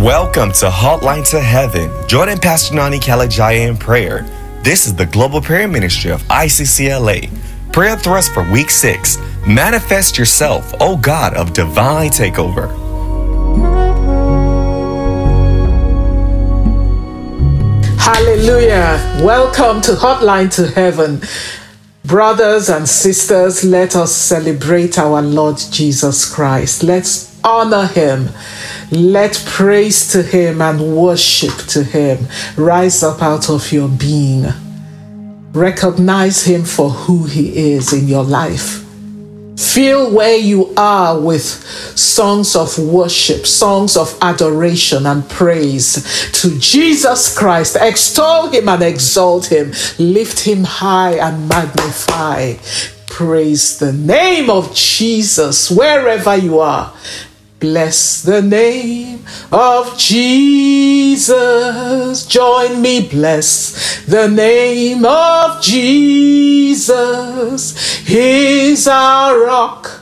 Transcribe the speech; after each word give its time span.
Welcome 0.00 0.52
to 0.52 0.70
Hotline 0.70 1.28
to 1.28 1.38
Heaven. 1.38 1.90
Join 2.08 2.34
Pastor 2.38 2.74
Nony 2.74 2.98
Kalejaiye 2.98 3.68
in 3.68 3.76
prayer. 3.76 4.22
This 4.62 4.86
is 4.86 4.94
the 4.94 5.04
Global 5.04 5.42
Prayer 5.42 5.68
Ministry 5.68 6.10
of 6.10 6.22
ICCLA. 6.22 7.28
Prayer 7.74 7.98
thrust 7.98 8.32
for 8.32 8.50
week 8.50 8.70
six. 8.70 9.18
Manifest 9.46 10.16
yourself, 10.16 10.72
O 10.80 10.96
God 10.96 11.34
of 11.34 11.52
divine 11.52 12.08
takeover. 12.08 12.70
Hallelujah. 17.98 19.22
Welcome 19.22 19.82
to 19.82 19.92
Hotline 19.92 20.50
to 20.54 20.68
Heaven. 20.68 21.20
Brothers 22.06 22.70
and 22.70 22.88
sisters, 22.88 23.64
let 23.64 23.94
us 23.94 24.16
celebrate 24.16 24.98
our 24.98 25.20
Lord 25.20 25.58
Jesus 25.58 26.24
Christ. 26.34 26.82
Let's 26.82 27.38
honor 27.44 27.86
him. 27.86 28.30
Let 28.90 29.40
praise 29.46 30.10
to 30.12 30.22
him 30.22 30.60
and 30.60 30.96
worship 30.96 31.56
to 31.68 31.84
him 31.84 32.26
rise 32.56 33.02
up 33.04 33.22
out 33.22 33.48
of 33.48 33.70
your 33.70 33.88
being. 33.88 34.46
Recognize 35.52 36.44
him 36.44 36.64
for 36.64 36.90
who 36.90 37.24
he 37.24 37.72
is 37.72 37.92
in 37.92 38.08
your 38.08 38.24
life. 38.24 38.84
Feel 39.56 40.10
where 40.12 40.36
you 40.36 40.72
are 40.76 41.20
with 41.20 41.44
songs 41.44 42.56
of 42.56 42.78
worship, 42.78 43.46
songs 43.46 43.96
of 43.96 44.16
adoration 44.22 45.06
and 45.06 45.28
praise 45.28 46.30
to 46.32 46.58
Jesus 46.58 47.36
Christ. 47.36 47.76
Extol 47.80 48.48
him 48.48 48.68
and 48.68 48.82
exalt 48.82 49.52
him. 49.52 49.72
Lift 49.98 50.40
him 50.40 50.64
high 50.64 51.12
and 51.12 51.48
magnify. 51.48 52.54
Praise 53.06 53.78
the 53.78 53.92
name 53.92 54.48
of 54.48 54.74
Jesus 54.74 55.70
wherever 55.70 56.34
you 56.34 56.58
are. 56.58 56.92
Bless 57.60 58.22
the 58.22 58.40
name 58.40 59.24
of 59.52 59.98
Jesus. 59.98 61.36
Join 62.24 62.80
me, 62.80 63.06
bless 63.06 64.02
the 64.06 64.28
name 64.28 65.04
of 65.04 65.60
Jesus. 65.60 66.96
He's 67.98 68.88
our 68.88 69.44
rock. 69.44 70.00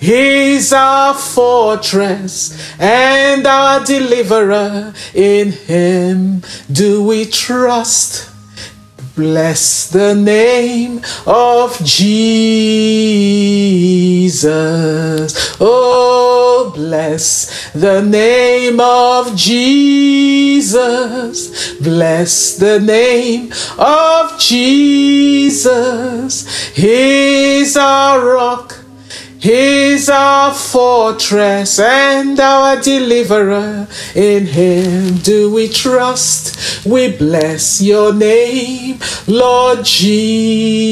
He's 0.00 0.72
our 0.72 1.14
fortress 1.14 2.58
and 2.80 3.46
our 3.46 3.84
deliverer. 3.84 4.92
In 5.14 5.52
him 5.52 6.42
do 6.70 7.04
we 7.04 7.26
trust. 7.26 8.27
Bless 9.18 9.90
the 9.90 10.14
name 10.14 11.02
of 11.26 11.76
Jesus. 11.82 12.38
Oh, 15.60 16.70
bless 16.72 17.72
the 17.72 18.00
name 18.00 18.78
of 18.78 19.34
Jesus. 19.34 20.78
Bless 21.78 22.54
the 22.58 22.78
name 22.78 23.52
of 23.76 24.38
Jesus. 24.38 26.46
He's 26.76 27.76
our 27.76 28.24
rock. 28.24 28.77
He's 29.40 30.08
our 30.08 30.52
fortress 30.52 31.78
and 31.78 32.40
our 32.40 32.80
deliverer. 32.80 33.86
In 34.14 34.46
him 34.46 35.18
do 35.18 35.52
we 35.52 35.68
trust. 35.68 36.84
We 36.84 37.16
bless 37.16 37.80
your 37.80 38.12
name, 38.12 38.98
Lord 39.28 39.84
Jesus. 39.84 40.88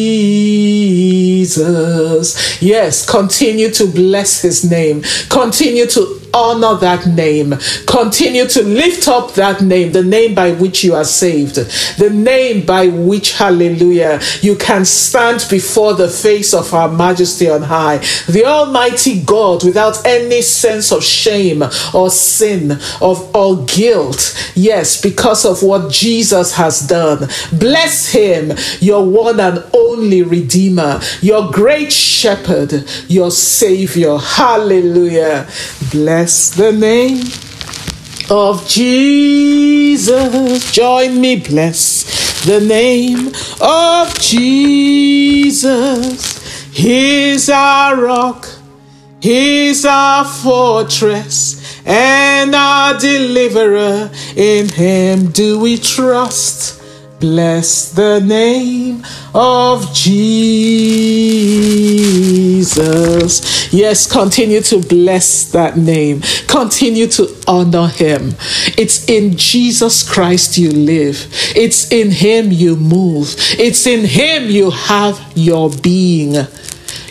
Yes, 2.63 3.05
continue 3.09 3.71
to 3.73 3.87
bless 3.87 4.43
his 4.43 4.65
name. 4.71 5.03
Continue 5.29 5.87
to 5.87 6.21
honor 6.37 6.75
that 6.77 7.07
name. 7.07 7.55
Continue 7.87 8.47
to 8.49 8.63
lift 8.63 9.09
up 9.09 9.35
that 9.35 9.63
name, 9.63 9.93
the 9.93 10.05
name 10.05 10.35
by 10.35 10.53
which 10.53 10.85
you 10.85 10.95
are 10.95 11.05
saved, 11.05 11.57
the 11.99 12.11
name 12.11 12.67
by 12.67 12.89
which, 12.89 13.33
hallelujah, 13.33 14.21
you 14.43 14.57
can 14.57 14.85
stand 14.85 15.45
before 15.51 15.95
the 15.95 16.09
face 16.09 16.53
of 16.53 16.73
our 16.75 16.91
majesty 16.91 17.49
on 17.49 17.63
high, 17.63 17.99
the 18.29 18.45
Almighty 18.45 19.23
God, 19.23 19.65
without 19.65 20.05
any 20.05 20.43
sense 20.43 20.93
of 20.93 21.03
shame 21.03 21.63
or 21.95 22.11
sin 22.11 22.73
of 23.01 23.35
or 23.35 23.65
guilt. 23.65 24.23
Yes, 24.55 25.01
because 25.01 25.45
of 25.45 25.63
what 25.63 25.91
Jesus 25.91 26.55
has 26.57 26.81
done. 26.81 27.29
Bless 27.53 28.13
him, 28.13 28.53
your 28.81 29.07
one 29.09 29.41
and 29.41 29.65
only 29.73 30.23
Redeemer, 30.23 31.01
your 31.21 31.51
great 31.51 31.93
shepherd, 31.93 32.85
your 33.09 33.31
Savior. 33.31 34.19
Hallelujah. 34.19 35.49
Bless 35.91 36.26
the 36.27 36.73
name 36.73 37.21
of 38.29 38.67
Jesus. 38.67 40.73
Join 40.73 41.21
me, 41.21 41.37
bless 41.37 42.45
the 42.45 42.61
name 42.61 43.29
of 43.61 44.13
Jesus. 44.19 45.63
He's 46.73 47.49
our 47.49 47.95
rock, 47.95 48.49
He's 49.21 49.85
our 49.85 50.25
fortress 50.25 51.81
and 51.87 52.57
our 52.57 52.99
deliverer. 52.99 54.11
In 54.35 54.69
Him 54.69 55.31
do 55.31 55.61
we 55.61 55.79
trust. 55.79 56.83
Bless 57.19 57.93
the 57.93 58.21
name 58.21 59.03
of 59.35 59.91
Jesus. 59.95 60.37
Yes, 63.73 64.07
continue 64.11 64.61
to 64.61 64.81
bless 64.83 65.51
that 65.53 65.79
name. 65.79 66.21
Continue 66.47 67.07
to 67.07 67.35
honor 67.49 67.89
him. 67.89 68.35
It's 68.77 69.09
in 69.09 69.35
Jesus 69.39 70.07
Christ 70.07 70.59
you 70.59 70.71
live. 70.71 71.27
It's 71.57 71.91
in 71.91 72.11
him 72.11 72.53
you 72.53 72.77
move. 72.77 73.35
It's 73.59 73.87
in 73.87 74.05
him 74.05 74.51
you 74.51 74.71
have 74.71 75.19
your 75.35 75.71
being. 75.71 76.35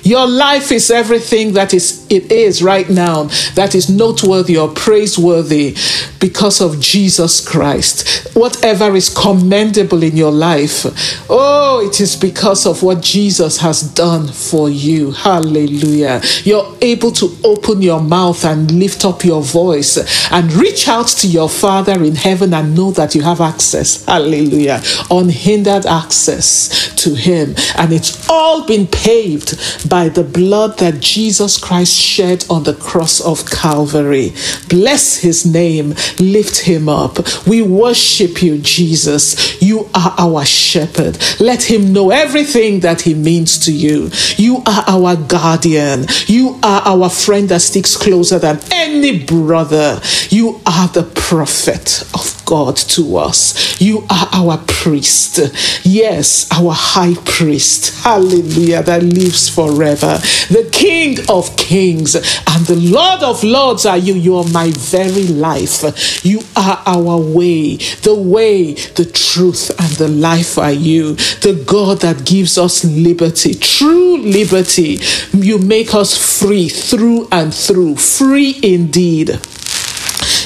Your 0.06 0.28
life 0.28 0.72
is 0.72 0.92
everything 0.92 1.54
that 1.54 1.74
is 1.74 2.06
it 2.12 2.32
is 2.32 2.62
right 2.62 2.88
now 2.88 3.24
that 3.56 3.74
is 3.74 3.90
noteworthy 3.90 4.56
or 4.56 4.70
praiseworthy 4.70 5.76
because 6.20 6.62
of 6.62 6.80
Jesus 6.80 7.46
Christ. 7.46 8.36
Whatever 8.36 8.96
is 8.96 9.10
commendable 9.10 10.04
in 10.04 10.16
your 10.16 10.32
life, 10.32 10.86
oh, 11.30 11.84
it 11.88 12.00
is 12.00 12.16
because 12.16 12.68
of 12.68 12.84
what 12.84 13.02
Jesus 13.02 13.58
has 13.58 13.82
done 13.82 14.28
for 14.28 14.70
you. 14.70 15.12
Hallelujah. 15.12 16.22
You're 16.44 16.76
able 16.82 17.12
to 17.14 17.36
open 17.44 17.82
your 17.82 18.02
mouth 18.02 18.46
and 18.46 18.70
lift 18.80 19.06
up 19.06 19.24
your 19.24 19.42
voice 19.42 19.98
and 20.32 20.54
reach 20.54 20.88
out 20.88 21.08
to 21.08 21.28
your 21.28 21.50
Father 21.50 22.04
in 22.04 22.16
heaven 22.16 22.54
and 22.54 22.76
know 22.76 22.92
that 22.92 23.16
you 23.16 23.24
have 23.24 23.42
access. 23.42 24.06
Hallelujah. 24.06 24.82
Unhindered 25.10 25.88
access 25.88 26.94
to 27.04 27.16
Him. 27.16 27.56
And 27.78 27.92
it's 27.92 28.30
all 28.30 28.66
been 28.68 28.86
paved 28.86 29.90
by 29.90 29.95
the 30.04 30.24
blood 30.24 30.78
that 30.80 31.00
Jesus 31.00 31.58
Christ 31.58 31.94
shed 31.94 32.46
on 32.50 32.64
the 32.64 32.74
cross 32.74 33.22
of 33.22 33.50
Calvary. 33.50 34.34
Bless 34.68 35.20
his 35.20 35.46
name, 35.46 35.96
lift 36.20 36.60
him 36.62 36.90
up. 36.90 37.18
We 37.48 37.62
worship 37.62 38.44
you, 38.44 38.58
Jesus. 38.60 39.62
You 39.62 39.90
are 39.96 40.14
our 40.18 40.46
shepherd. 40.46 41.18
Let 41.40 41.64
him 41.64 41.94
know 41.94 42.12
everything 42.12 42.82
that 42.82 43.02
he 43.02 43.14
means 43.14 43.58
to 43.66 43.72
you. 43.72 44.10
You 44.38 44.58
are 44.68 44.84
our 44.88 45.16
guardian. 45.16 46.06
You 46.28 46.60
are 46.62 46.82
our 46.86 47.10
friend 47.10 47.50
that 47.50 47.62
sticks 47.62 47.96
closer 47.96 48.38
than 48.38 48.60
any 48.72 49.24
brother. 49.24 50.02
You 50.30 50.62
are 50.66 50.90
the 50.90 51.04
prophet 51.16 52.02
of 52.14 52.45
God 52.46 52.78
to 52.78 53.18
us. 53.18 53.82
You 53.82 54.06
are 54.10 54.30
our 54.34 54.58
priest. 54.68 55.40
Yes, 55.84 56.48
our 56.52 56.74
high 56.74 57.16
priest. 57.26 58.04
Hallelujah. 58.04 58.84
That 58.84 59.04
lives 59.04 59.50
forever. 59.50 60.20
The 60.50 60.70
King 60.72 61.18
of 61.30 61.56
kings 61.58 62.16
and 62.16 62.66
the 62.66 62.76
Lord 62.76 63.24
of 63.24 63.44
lords 63.44 63.86
are 63.86 63.98
you. 63.98 64.14
You 64.14 64.38
are 64.38 64.50
my 64.50 64.72
very 64.72 65.28
life. 65.28 66.24
You 66.26 66.42
are 66.56 66.82
our 66.86 67.18
way. 67.18 67.78
The 67.78 68.16
way, 68.16 68.74
the 68.74 69.06
truth, 69.06 69.72
and 69.80 69.92
the 69.94 70.08
life 70.08 70.58
are 70.58 70.72
you. 70.72 71.16
The 71.16 71.64
God 71.68 72.02
that 72.02 72.26
gives 72.26 72.58
us 72.58 72.84
liberty, 72.86 73.54
true 73.54 74.18
liberty. 74.18 75.00
You 75.34 75.58
make 75.60 75.94
us 75.94 76.16
free 76.40 76.70
through 76.70 77.28
and 77.32 77.54
through. 77.54 77.96
Free 77.96 78.60
indeed. 78.62 79.40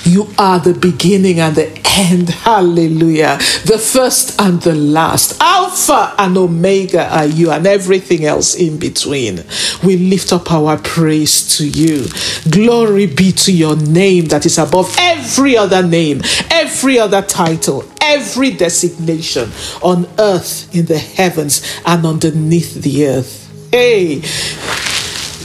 You 0.10 0.28
are 0.40 0.60
the 0.60 0.74
beginning 0.74 1.40
and 1.40 1.56
the 1.56 1.70
end. 1.86 2.30
Hallelujah. 2.30 3.38
The 3.66 3.78
first 3.78 4.42
and 4.42 4.60
the 4.60 4.74
last. 4.74 5.40
Alpha 5.40 6.16
and 6.18 6.36
Omega 6.36 7.08
are 7.16 7.28
you, 7.28 7.52
and 7.52 7.68
everything 7.68 8.26
else 8.26 8.56
in 8.56 8.80
between. 8.80 9.44
We 9.84 9.98
lift 9.98 10.34
up 10.34 10.52
our 10.52 10.78
praise 10.78 11.58
to 11.58 11.68
you. 11.68 12.08
Glory 12.50 13.06
be 13.06 13.32
to 13.34 13.52
your 13.52 13.76
name 13.76 14.26
that 14.30 14.48
is 14.48 14.58
above 14.58 14.96
every 14.98 15.56
other 15.56 15.84
name, 15.86 16.24
every 16.50 16.98
other 16.98 17.22
title, 17.22 17.86
every 18.02 18.50
designation 18.50 19.52
on 19.84 20.08
earth, 20.18 20.74
in 20.76 20.88
the 20.88 20.98
heavens, 20.98 21.62
and 21.86 22.04
underneath 22.04 22.82
the 22.82 23.06
earth. 23.06 23.48
Hey, 23.72 24.22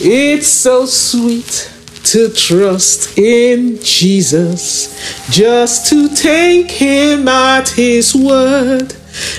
it's 0.00 0.48
so 0.48 0.86
sweet 0.86 1.73
to 2.04 2.28
trust 2.28 3.18
in 3.18 3.78
Jesus, 3.80 5.28
just 5.30 5.88
to 5.88 6.08
take 6.14 6.70
him 6.70 7.26
at 7.28 7.70
his 7.70 8.14
word, 8.14 8.94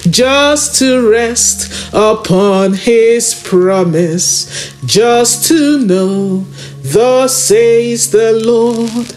just 0.10 0.80
to 0.80 1.10
rest 1.10 1.94
upon 1.94 2.74
his 2.74 3.42
promise, 3.44 4.74
just 4.86 5.48
to 5.48 5.80
know, 5.86 6.46
thus 6.82 7.36
says 7.36 8.12
the 8.12 8.34
Lord. 8.34 9.16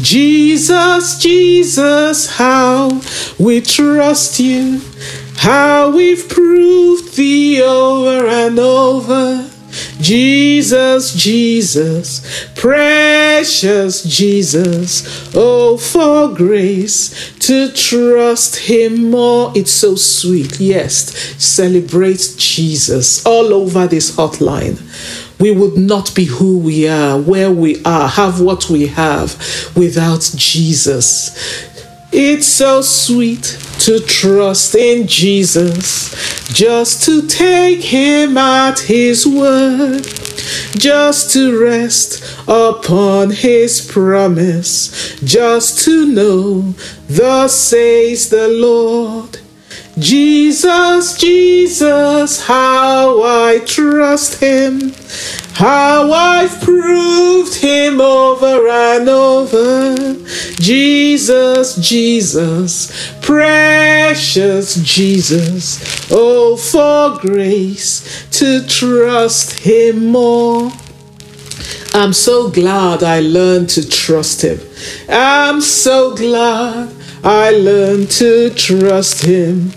Jesus, 0.00 1.18
Jesus, 1.18 2.36
how 2.36 3.00
we 3.38 3.60
trust 3.60 4.38
you, 4.38 4.80
how 5.36 5.90
we've 5.90 6.28
proved 6.28 7.16
thee 7.16 7.60
over 7.60 8.26
and 8.26 8.58
over. 8.58 9.50
Jesus, 10.00 11.12
Jesus, 11.12 12.48
precious 12.54 14.02
Jesus, 14.04 15.34
oh, 15.34 15.76
for 15.76 16.34
grace 16.34 17.36
to 17.40 17.70
trust 17.72 18.56
Him 18.56 19.10
more. 19.10 19.52
It's 19.54 19.72
so 19.72 19.96
sweet. 19.96 20.60
Yes, 20.60 21.14
celebrate 21.42 22.34
Jesus 22.36 23.24
all 23.26 23.52
over 23.52 23.86
this 23.86 24.16
hotline. 24.16 24.80
We 25.40 25.52
would 25.52 25.76
not 25.76 26.14
be 26.14 26.24
who 26.24 26.58
we 26.58 26.88
are, 26.88 27.20
where 27.20 27.50
we 27.50 27.82
are, 27.84 28.08
have 28.08 28.40
what 28.40 28.68
we 28.68 28.88
have 28.88 29.36
without 29.76 30.30
Jesus. 30.34 31.30
It's 32.10 32.46
so 32.46 32.82
sweet 32.82 33.58
to 33.88 33.98
trust 34.00 34.74
in 34.74 35.06
Jesus, 35.06 36.10
just 36.52 37.04
to 37.04 37.26
take 37.26 37.80
Him 37.80 38.36
at 38.36 38.80
His 38.80 39.26
word, 39.26 40.04
just 40.76 41.32
to 41.32 41.58
rest 41.58 42.22
upon 42.46 43.30
His 43.30 43.80
promise, 43.80 45.16
just 45.20 45.86
to 45.86 46.04
know, 46.04 46.74
Thus 47.08 47.58
says 47.58 48.28
the 48.28 48.48
Lord. 48.48 49.38
Jesus, 50.00 51.16
Jesus, 51.18 52.46
how 52.46 53.20
I 53.22 53.58
trust 53.66 54.38
Him, 54.40 54.92
how 55.54 56.12
I've 56.12 56.60
proved 56.60 57.54
Him 57.54 58.00
over 58.00 58.68
and 58.68 59.08
over. 59.08 60.14
Jesus, 60.60 61.76
Jesus, 61.76 63.12
precious 63.22 64.76
Jesus, 64.76 66.06
oh, 66.12 66.56
for 66.56 67.20
grace 67.20 68.28
to 68.38 68.64
trust 68.68 69.58
Him 69.58 70.06
more. 70.06 70.70
I'm 71.92 72.12
so 72.12 72.50
glad 72.50 73.02
I 73.02 73.18
learned 73.20 73.70
to 73.70 73.88
trust 73.88 74.42
Him. 74.42 74.60
I'm 75.08 75.60
so 75.60 76.14
glad 76.14 76.94
I 77.24 77.50
learned 77.50 78.10
to 78.12 78.50
trust 78.50 79.24
Him. 79.24 79.72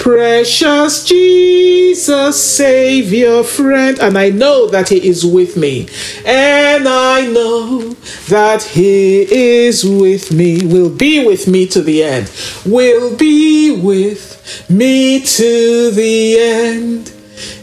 Precious 0.00 1.04
Jesus, 1.04 2.42
Savior, 2.42 3.42
friend, 3.42 3.98
and 4.00 4.16
I 4.16 4.30
know 4.30 4.66
that 4.68 4.88
He 4.88 5.06
is 5.06 5.26
with 5.26 5.58
me, 5.58 5.88
and 6.24 6.88
I 6.88 7.26
know 7.26 7.90
that 8.30 8.62
He 8.62 9.20
is 9.30 9.84
with 9.84 10.32
me, 10.32 10.64
will 10.64 10.88
be 10.88 11.26
with 11.26 11.46
me 11.46 11.66
to 11.66 11.82
the 11.82 12.02
end, 12.02 12.32
will 12.64 13.14
be 13.14 13.78
with 13.78 14.70
me 14.70 15.20
to 15.20 15.90
the 15.90 16.38
end. 16.40 17.12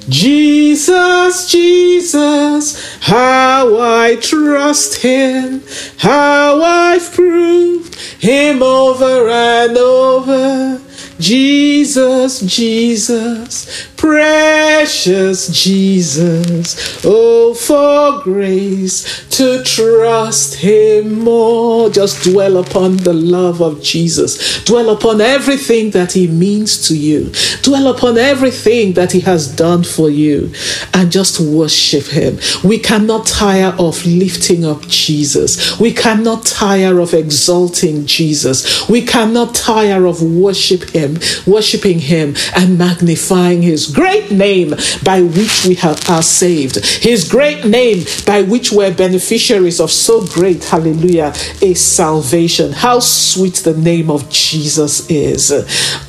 Jesus, 0.08 1.50
Jesus, 1.52 3.00
how 3.02 3.80
I 3.80 4.16
trust 4.18 5.02
Him, 5.02 5.64
how 5.98 6.62
I've 6.62 7.12
proved 7.14 7.96
Him 7.96 8.62
over 8.62 9.28
and 9.28 9.76
over. 9.76 10.87
Jesus, 11.20 12.42
Jesus, 12.42 13.88
precious 13.96 15.48
Jesus. 15.50 17.04
Oh, 17.06 17.54
for 17.54 18.22
grace 18.24 19.28
to 19.38 19.64
trust 19.64 20.56
Him 20.56 21.20
more. 21.20 21.90
Just 21.90 22.24
dwell 22.24 22.58
upon 22.58 22.98
the 22.98 23.14
love 23.14 23.62
of 23.62 23.82
Jesus. 23.82 24.64
Dwell 24.64 24.90
upon 24.90 25.22
everything 25.22 25.92
that 25.92 26.12
He 26.12 26.28
means 26.28 26.88
to 26.88 26.98
you. 26.98 27.32
Dwell 27.62 27.88
upon 27.88 28.18
everything 28.18 28.94
that 28.94 29.12
He 29.12 29.20
has 29.22 29.48
done 29.48 29.84
for 29.84 30.10
you. 30.10 30.52
And 30.94 31.12
just 31.12 31.40
worship 31.40 32.06
Him. 32.06 32.40
We 32.64 32.80
cannot 32.80 33.26
tire 33.26 33.76
of 33.80 34.06
lifting 34.06 34.66
up 34.66 34.88
Jesus. 34.88 35.80
We 35.80 35.92
cannot 35.94 36.46
tire 36.46 37.00
of 37.00 37.14
exalting 37.14 38.06
Jesus. 38.06 38.88
We 38.90 39.02
cannot 39.02 39.56
tire 39.56 40.06
of 40.06 40.22
worship 40.22 40.90
Him, 40.90 41.07
worshiping 41.46 42.00
Him 42.00 42.36
and 42.56 42.78
magnifying 42.78 43.62
His 43.62 43.88
great 43.88 44.32
name 44.32 44.74
by 45.04 45.22
which 45.22 45.66
we 45.66 45.76
have, 45.76 46.10
are 46.10 46.22
saved. 46.24 46.86
His 47.04 47.28
great 47.28 47.66
name 47.66 48.06
by 48.26 48.42
which 48.42 48.72
we're 48.72 48.94
beneficiaries 48.94 49.80
of 49.80 49.92
so 49.92 50.26
great, 50.26 50.64
hallelujah, 50.64 51.34
a 51.62 51.74
salvation. 51.74 52.72
How 52.72 53.00
sweet 53.00 53.56
the 53.56 53.76
name 53.76 54.10
of 54.10 54.30
Jesus 54.30 55.10
is. 55.10 55.52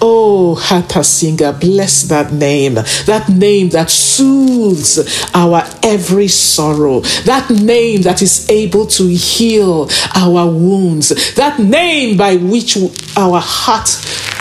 Oh, 0.00 0.54
Hatha 0.54 1.04
Singer, 1.04 1.52
bless 1.52 2.02
that 2.04 2.32
name. 2.32 2.74
That 2.74 3.28
name 3.28 3.70
that 3.70 3.90
soothes 3.90 4.98
our 5.34 5.62
every 5.82 6.28
sorrow. 6.28 7.00
That 7.24 7.50
name 7.50 8.02
that 8.02 8.22
is 8.22 8.48
able 8.50 8.86
to 8.86 9.08
heal 9.08 9.88
our 10.14 10.46
wounds. 10.50 11.34
That 11.34 11.58
name 11.58 12.16
by 12.16 12.36
which 12.36 12.76
our 13.16 13.40
heart 13.40 13.88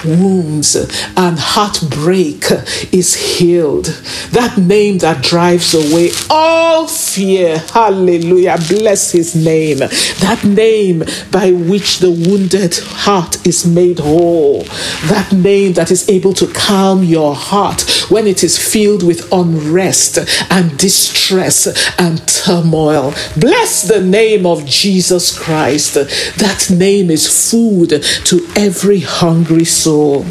wounds 0.06 0.47
and 0.48 1.38
heartbreak 1.38 2.44
is 2.92 3.38
healed. 3.38 3.86
That 4.32 4.58
name 4.58 5.00
that 5.00 5.24
drives 5.24 5.74
away 5.74 6.12
all 6.30 6.88
fear. 6.88 7.60
Hallelujah. 7.74 8.58
Bless 8.70 9.12
his 9.12 9.36
name. 9.36 9.80
That 9.80 10.42
name 10.44 11.04
by 11.32 11.52
which 11.52 12.00
the 12.00 12.12
wounded 12.12 12.78
heart 12.78 13.46
is 13.46 13.66
made 13.66 14.00
whole. 14.00 14.64
That 15.10 15.34
name 15.34 15.74
that 15.74 15.92
is 15.92 16.08
able 16.10 16.34
to 16.36 16.48
calm 16.48 17.04
your 17.04 17.36
heart 17.36 17.82
when 18.10 18.28
it 18.28 18.44
is 18.44 18.58
filled 18.58 19.04
with 19.04 19.32
unrest 19.32 20.18
and 20.50 20.78
distress 20.78 21.68
and 22.00 22.26
turmoil. 22.28 23.14
Bless 23.38 23.84
the 23.84 24.02
name 24.02 24.46
of 24.46 24.66
Jesus 24.66 25.38
Christ. 25.38 25.96
That 25.96 26.68
name 26.70 27.10
is 27.12 27.52
food 27.52 27.90
to 28.26 28.48
every 28.56 29.00
hungry 29.00 29.66
soul. 29.66 30.26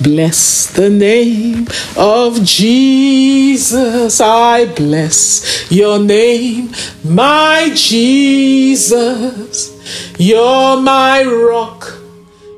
Bless 0.00 0.66
the 0.72 0.90
name 0.90 1.68
of 1.96 2.42
Jesus. 2.42 4.20
I 4.20 4.66
bless 4.66 5.70
your 5.70 5.98
name, 6.00 6.72
my 7.04 7.70
Jesus. 7.74 9.70
You're 10.18 10.80
my 10.80 11.22
rock. 11.24 11.92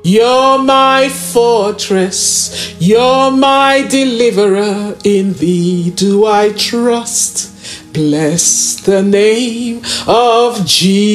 You're 0.03 0.59
my 0.59 1.09
fortress. 1.09 2.75
You're 2.79 3.29
my 3.31 3.85
deliverer. 3.89 4.95
In 5.03 5.33
thee 5.33 5.91
do 5.91 6.25
I 6.25 6.53
trust. 6.53 7.56
Bless 7.93 8.75
the 8.81 9.01
name 9.01 9.81
of 10.07 10.65
Jesus. 10.65 11.07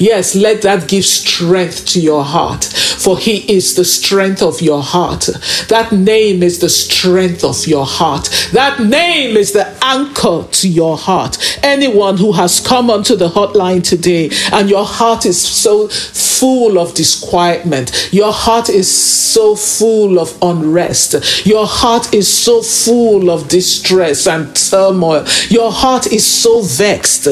Yes, 0.00 0.34
let 0.34 0.62
that 0.62 0.88
give 0.88 1.04
strength 1.04 1.84
to 1.88 2.00
your 2.00 2.24
heart, 2.24 2.64
for 2.64 3.18
He 3.18 3.38
is 3.52 3.74
the 3.74 3.84
strength 3.84 4.40
of 4.40 4.62
your 4.62 4.82
heart. 4.82 5.28
That 5.68 5.92
name 5.92 6.42
is 6.42 6.60
the 6.60 6.70
strength 6.70 7.44
of 7.44 7.66
your 7.66 7.84
heart. 7.84 8.30
That 8.52 8.80
name 8.80 9.36
is 9.36 9.52
the 9.52 9.66
anchor 9.82 10.46
to 10.50 10.68
your 10.68 10.96
heart. 10.96 11.36
Anyone 11.62 12.16
who 12.16 12.32
has 12.32 12.60
come 12.60 12.90
onto 12.90 13.16
the 13.16 13.28
hotline 13.28 13.82
today 13.82 14.30
and 14.52 14.70
your 14.70 14.86
heart 14.86 15.26
is 15.26 15.40
so 15.40 15.88
full 15.88 16.78
of 16.78 16.94
disquietment, 16.94 18.10
your 18.12 18.32
heart 18.32 18.68
is 18.68 18.88
so 18.90 19.56
full 19.56 20.18
of 20.18 20.38
unrest, 20.40 21.44
your 21.44 21.66
heart 21.66 22.14
is 22.14 22.28
so 22.32 22.62
full 22.62 23.30
of 23.30 23.48
distress 23.48 24.13
and 24.26 24.54
turmoil, 24.54 25.24
your 25.48 25.72
heart 25.72 26.06
is 26.06 26.24
so 26.26 26.62
vexed. 26.62 27.26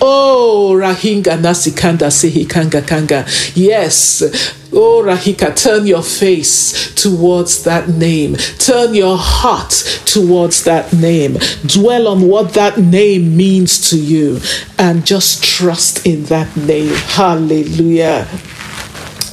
Oh, 0.00 0.72
Rahinga 0.74 1.38
Nasikanda 1.38 2.10
Sihikanga 2.10 2.86
Kanga. 2.86 3.24
Yes. 3.54 4.58
Oh, 4.74 5.02
Rahika, 5.04 5.54
turn 5.54 5.86
your 5.86 6.02
face 6.02 6.94
towards 6.94 7.64
that 7.64 7.88
name. 7.90 8.36
Turn 8.58 8.94
your 8.94 9.18
heart 9.18 9.70
towards 10.06 10.64
that 10.64 10.92
name. 10.94 11.36
Dwell 11.66 12.08
on 12.08 12.26
what 12.26 12.54
that 12.54 12.78
name 12.78 13.36
means 13.36 13.90
to 13.90 13.98
you 13.98 14.40
and 14.78 15.04
just 15.06 15.44
trust 15.44 16.06
in 16.06 16.24
that 16.24 16.56
name. 16.56 16.94
Hallelujah. 16.94 18.26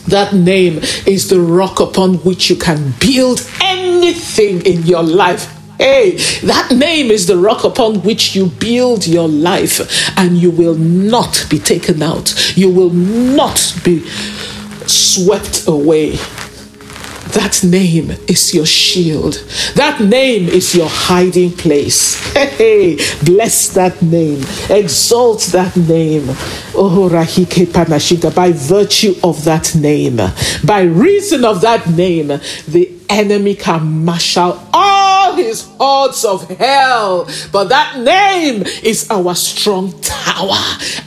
That 0.08 0.34
name 0.34 0.80
is 1.06 1.30
the 1.30 1.40
rock 1.40 1.80
upon 1.80 2.16
which 2.16 2.50
you 2.50 2.56
can 2.58 2.94
build 3.00 3.48
anything 3.62 4.66
in 4.66 4.84
your 4.84 5.04
life 5.04 5.59
Hey, 5.80 6.18
that 6.44 6.72
name 6.76 7.10
is 7.10 7.26
the 7.26 7.38
rock 7.38 7.64
upon 7.64 8.02
which 8.02 8.36
you 8.36 8.48
build 8.48 9.08
your 9.08 9.30
life, 9.30 9.80
and 10.18 10.38
you 10.38 10.52
will 10.52 10.76
not 10.76 11.46
be 11.50 11.58
taken 11.58 12.04
out. 12.04 12.58
You 12.58 12.70
will 12.70 12.90
not 12.90 13.74
be 13.86 14.06
swept 14.86 15.70
away. 15.70 16.18
That 17.32 17.64
name 17.64 18.12
is 18.28 18.54
your 18.54 18.66
shield. 18.66 19.36
That 19.76 20.02
name 20.02 20.50
is 20.50 20.76
your 20.76 20.90
hiding 20.90 21.52
place. 21.52 22.20
Hey, 22.34 22.98
bless 23.24 23.70
that 23.76 24.02
name. 24.02 24.44
Exalt 24.70 25.44
that 25.54 25.78
name. 25.78 26.26
Oh, 26.76 27.08
Rahike 27.10 27.68
Panashita, 27.68 28.36
by 28.36 28.52
virtue 28.52 29.16
of 29.24 29.46
that 29.46 29.76
name, 29.76 30.18
by 30.66 30.82
reason 30.82 31.46
of 31.46 31.62
that 31.62 31.88
name, 31.90 32.28
the 32.68 32.92
enemy 33.08 33.56
can 33.56 34.04
marshal 34.04 34.62
all 34.74 34.99
his 35.36 35.68
hordes 35.78 36.24
of 36.26 36.48
hell. 36.50 37.28
But 37.52 37.70
that 37.70 38.00
name 38.00 38.64
is 38.84 39.10
our 39.10 39.36
strong 39.36 40.00
tower. 40.02 40.58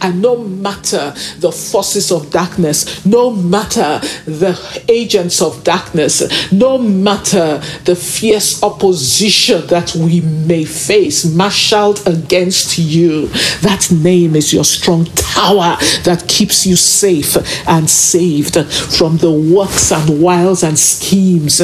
And 0.01 0.21
no 0.21 0.37
matter 0.37 1.15
the 1.39 1.53
forces 1.53 2.11
of 2.11 2.31
darkness, 2.31 3.05
no 3.07 3.31
matter 3.31 4.01
the 4.27 4.83
agents 4.89 5.41
of 5.41 5.65
darkness, 5.65 6.53
no 6.53 6.79
matter 6.79 7.59
the 7.85 7.97
fierce 7.97 8.63
opposition 8.63 9.67
that 9.69 9.95
we 9.95 10.21
may 10.21 10.65
face, 10.65 11.25
marshaled 11.25 12.07
against 12.07 12.79
you, 12.79 13.29
that 13.63 13.89
name 13.93 14.37
is 14.37 14.53
your 14.53 14.65
strong 14.65 15.05
tower 15.07 15.77
that 16.05 16.25
keeps 16.29 16.67
you 16.67 16.77
safe 16.77 17.37
and 17.69 17.89
saved 17.89 18.55
from 18.97 19.17
the 19.19 19.31
works 19.31 19.93
and 19.93 20.23
wiles 20.23 20.63
and 20.63 20.79
schemes 20.79 21.61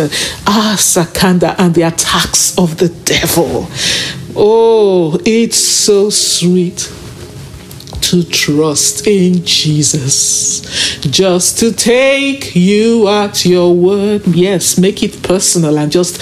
Ah, 0.46 0.76
Sakanda, 0.78 1.54
and 1.58 1.74
the 1.74 1.82
attacks 1.82 2.47
of 2.56 2.78
the 2.78 2.88
devil. 3.04 3.66
Oh, 4.36 5.18
it's 5.24 5.58
so 5.58 6.10
sweet 6.10 6.92
to 8.02 8.22
trust 8.24 9.06
in 9.06 9.44
Jesus. 9.44 10.62
Just 11.00 11.58
to 11.58 11.72
take 11.72 12.54
you 12.54 13.08
at 13.08 13.44
your 13.44 13.74
word. 13.74 14.26
Yes, 14.28 14.78
make 14.78 15.02
it 15.02 15.22
personal 15.22 15.78
and 15.78 15.90
just 15.90 16.20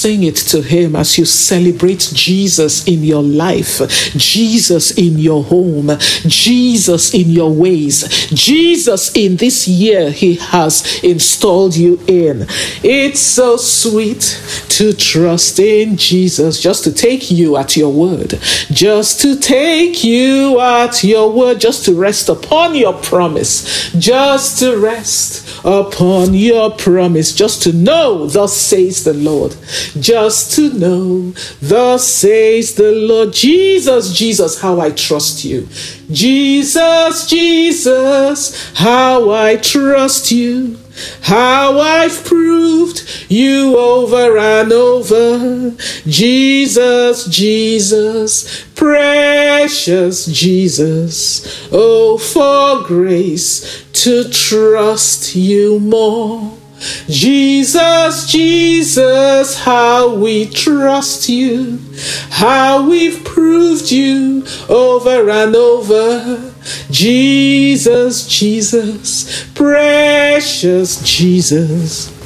sing 0.00 0.22
it 0.22 0.36
to 0.36 0.62
Him 0.62 0.96
as 0.96 1.18
you 1.18 1.26
celebrate 1.26 2.10
Jesus 2.14 2.86
in 2.88 3.04
your 3.04 3.22
life, 3.22 3.80
Jesus 4.16 4.92
in 4.96 5.18
your 5.18 5.44
home, 5.44 5.90
Jesus 6.26 7.12
in 7.12 7.28
your 7.28 7.52
ways, 7.52 8.08
Jesus 8.28 9.14
in 9.14 9.36
this 9.36 9.68
year 9.68 10.10
He 10.10 10.36
has 10.36 11.02
installed 11.04 11.76
you 11.76 12.00
in. 12.06 12.46
It's 12.82 13.20
so 13.20 13.56
sweet 13.58 14.40
to 14.70 14.94
trust 14.94 15.58
in 15.58 15.98
Jesus, 15.98 16.58
just 16.60 16.84
to 16.84 16.92
take 16.92 17.30
you 17.30 17.58
at 17.58 17.76
your 17.76 17.92
word, 17.92 18.38
just 18.70 19.20
to 19.20 19.36
take 19.38 20.02
you 20.02 20.58
at 20.58 21.04
your 21.04 21.30
word, 21.30 21.60
just 21.60 21.84
to 21.84 21.94
rest 21.94 22.30
upon 22.30 22.74
your 22.74 22.94
promise, 22.94 23.92
just 23.92 24.58
to 24.60 24.78
rest 24.78 25.46
upon 25.64 26.32
your 26.32 26.70
promise, 26.70 27.34
just 27.34 27.62
to 27.64 27.72
know, 27.74 28.26
thus 28.26 28.56
says 28.56 29.04
the 29.04 29.12
Lord, 29.12 29.54
just 29.98 30.54
to 30.56 30.72
know, 30.72 31.32
thus 31.60 32.06
says 32.06 32.74
the 32.74 32.92
Lord. 32.92 33.32
Jesus, 33.32 34.12
Jesus, 34.12 34.60
how 34.60 34.80
I 34.80 34.90
trust 34.90 35.44
you. 35.44 35.68
Jesus, 36.10 37.26
Jesus, 37.26 38.72
how 38.74 39.30
I 39.30 39.56
trust 39.56 40.30
you. 40.30 40.78
How 41.22 41.78
I've 41.78 42.24
proved 42.24 43.26
you 43.30 43.78
over 43.78 44.36
and 44.36 44.72
over. 44.72 45.74
Jesus, 46.06 47.26
Jesus, 47.26 48.64
precious 48.74 50.26
Jesus. 50.26 51.68
Oh, 51.72 52.18
for 52.18 52.86
grace 52.86 53.84
to 53.92 54.28
trust 54.30 55.34
you 55.36 55.78
more. 55.80 56.59
Jesus, 57.08 58.26
Jesus, 58.26 59.58
how 59.58 60.14
we 60.14 60.46
trust 60.46 61.28
you, 61.28 61.78
how 62.30 62.88
we've 62.88 63.24
proved 63.24 63.90
you 63.90 64.44
over 64.68 65.28
and 65.30 65.54
over. 65.54 66.52
Jesus, 66.90 68.26
Jesus, 68.26 69.44
precious 69.54 71.02
Jesus. 71.02 72.19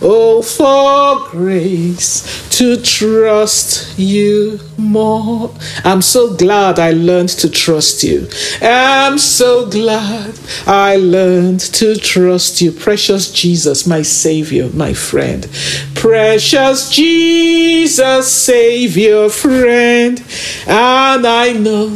Oh, 0.00 0.42
for 0.42 1.28
grace 1.30 2.48
to 2.56 2.80
trust 2.80 3.98
you 3.98 4.60
more. 4.76 5.52
I'm 5.84 6.02
so 6.02 6.36
glad 6.36 6.78
I 6.78 6.92
learned 6.92 7.30
to 7.30 7.50
trust 7.50 8.04
you. 8.04 8.28
I'm 8.62 9.18
so 9.18 9.68
glad 9.68 10.38
I 10.68 10.96
learned 10.96 11.60
to 11.60 11.96
trust 11.96 12.60
you. 12.60 12.70
Precious 12.70 13.32
Jesus, 13.32 13.88
my 13.88 14.02
Savior, 14.02 14.70
my 14.70 14.94
friend. 14.94 15.48
Precious 15.96 16.90
Jesus, 16.90 18.32
Savior, 18.32 19.28
friend. 19.28 20.22
And 20.68 21.26
I 21.26 21.52
know 21.52 21.88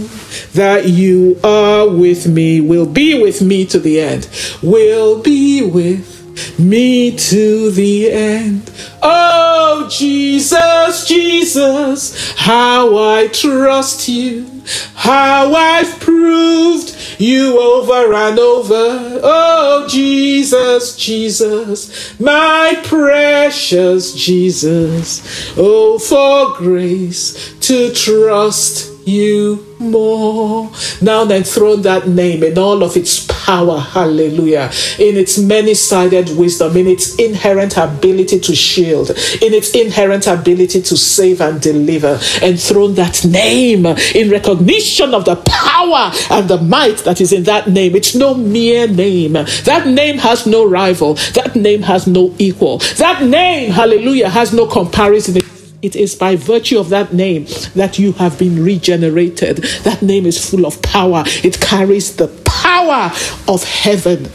that 0.55 0.89
you 0.89 1.39
are 1.45 1.89
with 1.89 2.27
me, 2.27 2.61
will 2.61 2.87
be 2.87 3.23
with 3.23 3.43
me 3.43 3.65
to 3.67 3.79
the 3.79 4.01
end, 4.01 4.29
will 4.61 5.23
be 5.23 5.63
with 5.63 6.22
me 6.59 7.17
to 7.17 7.71
the 7.71 8.11
end. 8.11 8.71
Oh, 9.03 9.89
Jesus, 9.91 11.07
Jesus, 11.07 12.33
how 12.37 12.97
I 12.97 13.29
trust 13.29 14.09
you, 14.09 14.63
how 14.95 15.53
I've 15.55 15.99
proved 16.01 16.97
you 17.19 17.61
over 17.61 18.13
and 18.13 18.39
over. 18.39 19.21
Oh, 19.23 19.87
Jesus, 19.89 20.97
Jesus, 20.97 22.19
my 22.21 22.81
precious 22.85 24.15
Jesus. 24.15 25.53
Oh, 25.57 25.99
for 25.99 26.57
grace 26.57 27.55
to 27.61 27.93
trust 27.93 28.92
you 29.07 29.67
more. 29.79 30.71
Now 31.01 31.25
then, 31.25 31.43
throw 31.43 31.77
that 31.77 32.09
name 32.09 32.43
in 32.43 32.57
all 32.59 32.83
of 32.83 32.97
its 32.97 33.27
power, 33.27 33.79
hallelujah, 33.81 34.71
in 34.99 35.17
its 35.17 35.39
many 35.39 35.75
sided 35.75 36.37
wisdom, 36.37 36.77
in 36.77 36.87
its 36.87 37.17
inherent 37.17 37.77
ability 37.77 38.41
to 38.41 38.55
shield, 38.55 39.11
in 39.11 39.53
its 39.53 39.75
inherent 39.75 40.27
ability 40.27 40.83
to 40.83 40.97
save 40.97 41.41
and 41.41 41.61
deliver, 41.61 42.19
and 42.43 42.61
throw 42.61 42.89
that 42.89 43.25
name 43.25 43.87
in 43.87 44.31
recognition 44.31 45.15
of 45.15 45.25
the 45.25 45.37
power 45.37 46.13
and 46.31 46.49
the 46.49 46.59
might 46.59 46.99
that 46.99 47.21
is 47.21 47.33
in 47.33 47.43
that 47.45 47.69
name. 47.69 47.97
It's 47.97 48.15
no 48.15 48.35
mere 48.35 48.87
name. 48.87 49.33
That 49.33 49.87
name 49.87 50.19
has 50.19 50.47
no 50.47 50.65
rival, 50.69 51.15
that 51.35 51.57
name 51.57 51.83
has 51.83 52.07
no 52.07 52.35
equal. 52.39 52.79
That 52.99 53.23
name, 53.23 53.73
hallelujah, 53.73 54.29
has 54.29 54.53
no 54.53 54.67
comparison. 54.67 55.43
It 55.83 55.97
is 55.97 56.15
by 56.15 56.37
virtue 56.37 56.79
of 56.79 56.91
that 56.91 57.13
name 57.13 57.47
that 57.75 57.99
you 57.99 58.13
have 58.13 58.39
been 58.39 58.63
regenerated. 58.63 59.57
That 59.83 60.01
name 60.01 60.27
is 60.27 60.49
full 60.49 60.65
of 60.65 60.81
power. 60.81 61.25
It 61.43 61.61
carries 61.61 62.15
the 62.15 62.29
power 62.45 63.11
of 63.49 63.65
heaven. 63.65 64.31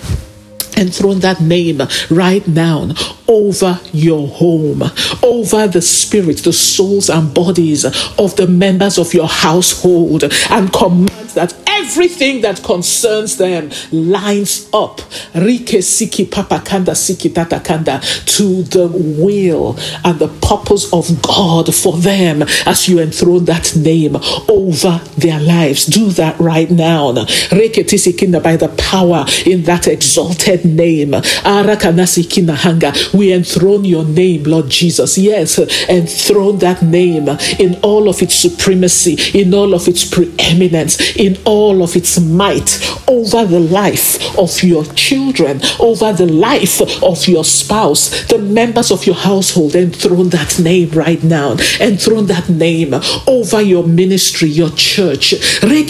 Enthrone 0.77 1.19
that 1.19 1.41
name 1.41 1.81
right 2.09 2.47
now 2.47 2.89
over 3.27 3.79
your 3.91 4.27
home, 4.27 4.83
over 5.23 5.67
the 5.67 5.81
spirits, 5.81 6.41
the 6.43 6.53
souls, 6.53 7.09
and 7.09 7.33
bodies 7.33 7.83
of 7.85 8.35
the 8.35 8.47
members 8.47 8.97
of 8.97 9.13
your 9.13 9.27
household, 9.27 10.23
and 10.49 10.71
command 10.71 11.09
that 11.37 11.53
everything 11.67 12.41
that 12.41 12.63
concerns 12.63 13.37
them 13.37 13.69
lines 13.91 14.67
up 14.73 14.99
Rike 15.35 15.79
Siki 15.81 16.25
Papakanda 16.25 16.93
Siki 16.95 17.29
Tatakanda 17.29 18.01
to 18.37 18.63
the 18.63 18.87
will 18.87 19.77
and 20.03 20.19
the 20.19 20.27
purpose 20.41 20.91
of 20.91 21.21
God 21.21 21.73
for 21.73 21.95
them 21.97 22.41
as 22.65 22.87
you 22.87 22.99
enthrone 22.99 23.45
that 23.45 23.75
name 23.75 24.15
over 24.49 24.99
their 25.17 25.39
lives. 25.39 25.85
Do 25.85 26.09
that 26.11 26.39
right 26.39 26.69
now. 26.69 27.11
Rike 27.51 27.77
by 28.43 28.55
the 28.57 28.73
power 28.77 29.25
in 29.45 29.63
that 29.63 29.87
exalted 29.87 30.65
name. 30.75 31.11
We 33.13 33.33
enthrone 33.33 33.85
your 33.85 34.05
name, 34.05 34.43
Lord 34.43 34.69
Jesus. 34.69 35.17
Yes, 35.17 35.59
enthrone 35.89 36.59
that 36.59 36.81
name 36.81 37.29
in 37.59 37.79
all 37.81 38.09
of 38.09 38.21
its 38.21 38.35
supremacy, 38.35 39.17
in 39.39 39.53
all 39.53 39.73
of 39.73 39.87
its 39.87 40.05
preeminence, 40.05 41.15
in 41.15 41.37
all 41.45 41.83
of 41.83 41.95
its 41.95 42.19
might 42.19 42.79
over 43.07 43.45
the 43.45 43.59
life 43.59 44.37
of 44.37 44.61
your 44.63 44.85
children, 44.93 45.61
over 45.79 46.13
the 46.13 46.25
life 46.25 46.81
of 47.03 47.27
your 47.27 47.43
spouse, 47.43 48.25
the 48.27 48.37
members 48.37 48.91
of 48.91 49.05
your 49.05 49.15
household. 49.15 49.75
Enthrone 49.75 50.29
that 50.29 50.59
name 50.59 50.89
right 50.91 51.23
now. 51.23 51.55
Enthrone 51.79 52.27
that 52.27 52.49
name 52.49 52.93
over 53.27 53.61
your 53.61 53.85
ministry, 53.85 54.49
your 54.49 54.69
church. 54.71 55.33
We're 55.63 55.85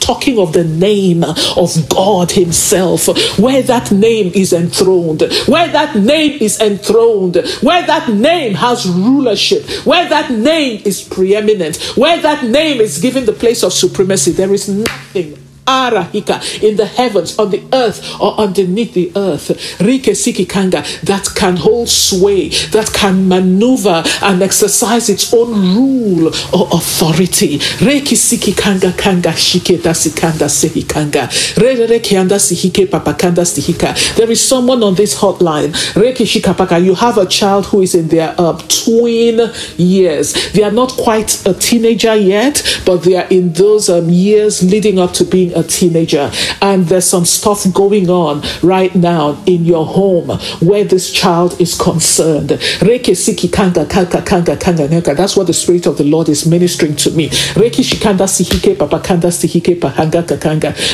talking 0.00 0.38
of 0.38 0.52
the 0.52 0.64
name 0.64 1.24
of 1.24 1.88
God 1.88 2.32
Himself 2.32 3.06
where 3.38 3.62
that 3.62 3.90
name 3.92 4.32
is 4.34 4.52
enthroned, 4.52 5.22
where 5.46 5.68
that 5.68 5.96
name 5.96 6.38
is 6.40 6.60
enthroned, 6.60 7.36
where 7.62 7.86
that 7.86 8.08
name 8.08 8.54
has 8.54 8.86
rulership, 8.88 9.64
where 9.86 10.08
that 10.08 10.30
name 10.30 10.82
is 10.84 11.02
preeminent, 11.02 11.76
where 11.96 12.20
that 12.20 12.44
name 12.44 12.80
is 12.80 12.98
given 12.98 13.24
the 13.24 13.32
place 13.32 13.62
of 13.62 13.72
supremacy, 13.72 14.32
there 14.32 14.52
is 14.52 14.68
nothing 14.68 15.45
Arahika 15.66 16.62
in 16.62 16.76
the 16.76 16.86
heavens, 16.86 17.38
on 17.38 17.50
the 17.50 17.62
earth, 17.72 18.20
or 18.20 18.38
underneath 18.38 18.94
the 18.94 19.12
earth. 19.16 19.48
Rike 19.78 20.12
Siki 20.14 20.48
Kanga 20.48 20.84
that 21.04 21.28
can 21.34 21.56
hold 21.56 21.88
sway, 21.88 22.48
that 22.70 22.92
can 22.94 23.28
maneuver 23.28 24.02
and 24.22 24.42
exercise 24.42 25.08
its 25.08 25.32
own 25.34 25.74
rule 25.74 26.28
or 26.52 26.68
authority. 26.72 27.58
Reiki 27.82 28.16
Siki 28.16 28.56
Kanga 28.56 28.92
Shiketa 29.30 29.92
Sikanda 29.94 30.48
Sehikanga. 30.48 31.26
Rere 31.60 31.98
Kianda 32.00 32.38
Sihike 32.38 32.86
Papakanda 32.86 33.44
Sihika. 33.44 34.16
There 34.16 34.30
is 34.30 34.40
someone 34.40 34.82
on 34.82 34.94
this 34.94 35.18
hotline. 35.18 35.72
Reiki 35.94 36.24
Shikapaka, 36.26 36.82
you 36.82 36.94
have 36.94 37.18
a 37.18 37.26
child 37.26 37.66
who 37.66 37.82
is 37.82 37.94
in 37.94 38.08
their 38.08 38.34
uh, 38.38 38.56
twin 38.68 39.52
years. 39.76 40.52
They 40.52 40.62
are 40.62 40.70
not 40.70 40.92
quite 40.92 41.46
a 41.46 41.54
teenager 41.54 42.14
yet, 42.14 42.62
but 42.84 42.98
they 42.98 43.16
are 43.16 43.28
in 43.28 43.52
those 43.52 43.88
um, 43.88 44.08
years 44.08 44.62
leading 44.62 44.98
up 44.98 45.12
to 45.14 45.24
being 45.24 45.55
a 45.56 45.62
teenager 45.62 46.30
and 46.60 46.86
there's 46.86 47.06
some 47.06 47.24
stuff 47.24 47.66
going 47.72 48.10
on 48.10 48.42
right 48.62 48.94
now 48.94 49.42
in 49.46 49.64
your 49.64 49.86
home 49.86 50.28
where 50.60 50.84
this 50.84 51.10
child 51.10 51.60
is 51.60 51.74
concerned. 51.74 52.50
That's 52.50 52.60
what 55.36 55.46
the 55.46 55.52
Spirit 55.52 55.86
of 55.86 55.96
the 55.98 56.04
Lord 56.04 56.28
is 56.28 56.46
ministering 56.46 56.96
to 56.96 57.10
me. 57.10 57.28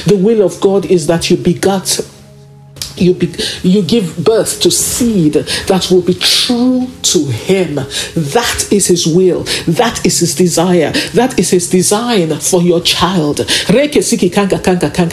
The 0.05 0.19
will 0.23 0.43
of 0.43 0.61
God 0.61 0.87
is 0.87 1.07
that 1.07 1.31
you 1.31 1.37
begat 1.37 2.01
you 3.01 3.15
be, 3.15 3.35
you 3.63 3.83
give 3.83 4.25
birth 4.25 4.61
to 4.63 4.71
seed 4.71 5.35
that 5.35 5.89
will 5.91 6.03
be 6.03 6.15
true 6.15 6.89
to 7.03 7.19
him. 7.27 7.75
That 7.75 8.69
is 8.71 8.87
his 8.89 9.07
will. 9.07 9.45
That 9.67 10.05
is 10.05 10.21
his 10.21 10.35
desire. 10.35 10.93
That 11.15 11.39
is 11.39 11.51
his 11.51 11.69
design 11.69 12.39
for 12.39 12.63
your 12.63 12.81
child. 12.81 13.41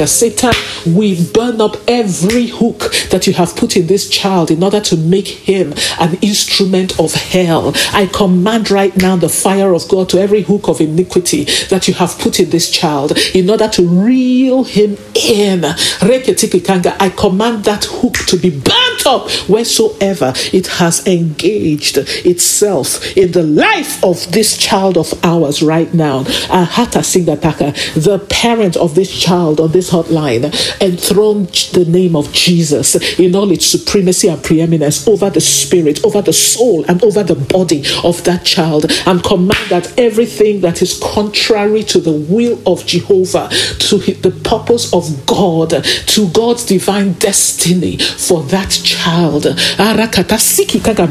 Satan 0.08 0.54
we 0.86 1.26
burn 1.32 1.62
up 1.62 1.76
every 1.88 2.48
hook 2.48 2.92
that 3.12 3.28
you 3.28 3.34
have 3.34 3.56
put 3.56 3.76
in 3.76 3.88
this 3.88 4.10
child 4.10 4.52
in 4.52 4.64
order 4.64 4.80
to 4.80 4.96
make 4.98 5.28
him 5.28 5.74
an 6.00 6.16
instrument 6.22 7.00
of 7.00 7.14
hell. 7.14 7.74
I 7.94 8.08
command 8.08 8.72
right 8.72 8.96
now 8.96 9.16
the 9.16 9.30
fire 9.30 9.74
of 9.74 9.88
god 9.88 10.10
to 10.10 10.20
every 10.20 10.42
hook 10.42 10.68
of 10.68 10.82
iniquity 10.82 11.46
that 11.70 11.88
you 11.88 11.94
have 11.96 12.18
put 12.20 12.40
in 12.40 12.50
this 12.50 12.70
child 12.70 13.18
in 13.34 13.50
order 13.50 13.68
to 13.70 13.88
reel 13.88 14.64
him 14.64 14.98
in. 15.16 15.64
I 15.64 17.14
command 17.16 17.66
that 17.70 17.86
hook 17.86 18.16
to 18.26 18.36
be 18.36 18.50
burnt 18.50 19.06
up 19.06 19.30
wheresoever 19.48 20.34
it 20.52 20.66
has 20.82 21.06
engaged 21.06 22.00
itself 22.26 23.16
in 23.16 23.32
the 23.32 23.44
life 23.44 24.04
of 24.04 24.32
this 24.32 24.58
child 24.58 24.98
of 24.98 25.14
ours 25.24 25.62
right 25.62 25.94
now. 25.94 26.24
Ahata 26.50 27.02
Singataka, 27.06 28.04
the 28.04 28.18
parent 28.28 28.76
of 28.76 28.96
this 28.96 29.12
child 29.16 29.60
on 29.60 29.72
this 29.72 29.92
hotline, 29.92 30.46
enthroned 30.82 31.50
the 31.74 31.86
name 31.86 32.16
of 32.16 32.34
Jesus 32.34 32.96
in 33.20 33.36
all 33.36 33.52
its 33.52 33.68
supremacy 33.68 34.28
and 34.28 34.44
preeminence 34.44 35.08
over 35.08 35.30
the 35.30 35.42
spirit, 35.42 36.04
over 36.04 36.24
the 36.24 36.34
soul, 36.34 36.84
and 36.86 37.04
over 37.04 37.22
the 37.22 37.36
body 37.36 37.84
of 38.04 38.24
that 38.24 38.44
child, 38.46 38.92
and 39.06 39.24
command 39.24 39.70
that 39.70 39.94
everything 40.00 40.62
that 40.62 40.82
is 40.82 41.00
contrary 41.04 41.84
to 41.84 42.00
the 42.00 42.12
will 42.12 42.60
of 42.66 42.84
Jehovah, 42.88 43.48
to 43.50 43.98
the 44.00 44.32
purpose 44.44 44.92
of 44.92 45.28
God, 45.28 45.70
to 45.84 46.30
God's 46.30 46.66
divine 46.66 47.14
destiny 47.14 47.59
destiny 47.60 47.98
for 47.98 48.44
that 48.44 48.70
child. 48.70 49.44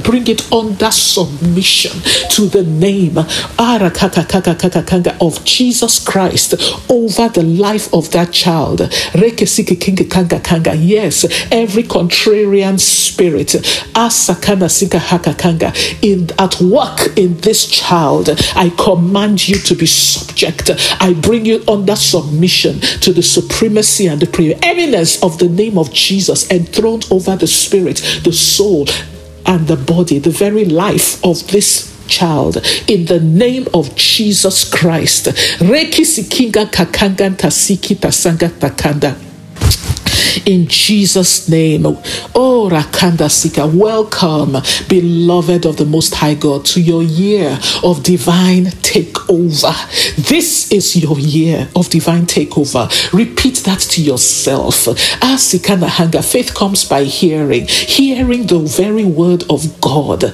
Bring 0.02 0.26
it 0.28 0.52
under 0.52 0.90
submission 0.90 1.92
to 2.30 2.46
the 2.46 2.62
name 2.62 3.18
of 5.20 5.44
Jesus 5.44 6.04
Christ 6.04 6.54
over 6.90 7.28
the 7.28 7.42
life 7.42 7.92
of 7.92 8.10
that 8.12 8.32
child. 8.32 8.80
Yes, 10.78 11.24
every 11.50 11.82
contrarian 11.82 12.78
spirit 12.78 13.54
in 16.02 16.28
at 16.38 16.60
work 16.60 17.18
in 17.18 17.36
this 17.38 17.66
child, 17.66 18.30
I 18.54 18.72
command 18.78 19.48
you 19.48 19.58
to 19.58 19.74
be 19.74 19.86
subject. 19.86 20.70
I 21.00 21.14
bring 21.14 21.44
you 21.44 21.62
under 21.68 21.96
submission 21.96 22.80
to 23.00 23.12
the 23.12 23.22
supremacy 23.22 24.06
and 24.06 24.20
the 24.20 24.26
preeminence 24.26 25.22
of 25.22 25.38
the 25.38 25.48
name 25.48 25.78
of 25.78 25.92
Jesus 25.92 26.37
enthroned 26.50 27.06
over 27.10 27.36
the 27.36 27.46
spirit, 27.46 27.96
the 28.24 28.32
soul, 28.32 28.86
and 29.46 29.66
the 29.66 29.76
body, 29.76 30.18
the 30.18 30.30
very 30.30 30.64
life 30.64 31.24
of 31.24 31.46
this 31.48 31.94
child 32.06 32.56
in 32.86 33.06
the 33.06 33.20
name 33.20 33.66
of 33.74 33.94
Jesus 33.94 34.68
Christ. 34.68 35.26
Reki 35.60 36.04
sikinga 36.04 36.66
kakanga 36.70 37.30
tasiki 37.36 37.96
tasanga 37.96 38.48
takanda 38.48 39.16
in 40.46 40.66
Jesus' 40.66 41.48
name. 41.48 41.86
Oh, 41.86 42.68
Rakanda 42.70 43.30
Sika, 43.30 43.66
welcome, 43.66 44.56
beloved 44.88 45.66
of 45.66 45.76
the 45.76 45.84
Most 45.84 46.14
High 46.14 46.34
God, 46.34 46.64
to 46.66 46.80
your 46.80 47.02
year 47.02 47.58
of 47.82 48.02
divine 48.02 48.66
takeover. 48.66 49.74
This 50.28 50.70
is 50.72 50.96
your 50.96 51.18
year 51.18 51.68
of 51.74 51.88
divine 51.90 52.26
takeover. 52.26 52.88
Repeat 53.12 53.56
that 53.64 53.80
to 53.80 54.02
yourself. 54.02 54.86
Asikana 55.20 55.84
ah, 55.84 55.88
Hanga, 55.88 56.22
faith 56.22 56.54
comes 56.54 56.84
by 56.84 57.04
hearing, 57.04 57.66
hearing 57.66 58.46
the 58.46 58.58
very 58.58 59.04
word 59.04 59.44
of 59.50 59.80
God. 59.80 60.24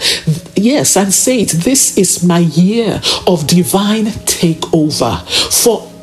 Yes, 0.57 0.97
and 0.97 1.13
say 1.13 1.41
it. 1.41 1.51
This 1.51 1.97
is 1.99 2.25
my 2.25 2.39
year 2.39 3.01
of 3.27 3.47
divine 3.47 4.07
takeover. 4.07 5.21
For 5.53 5.94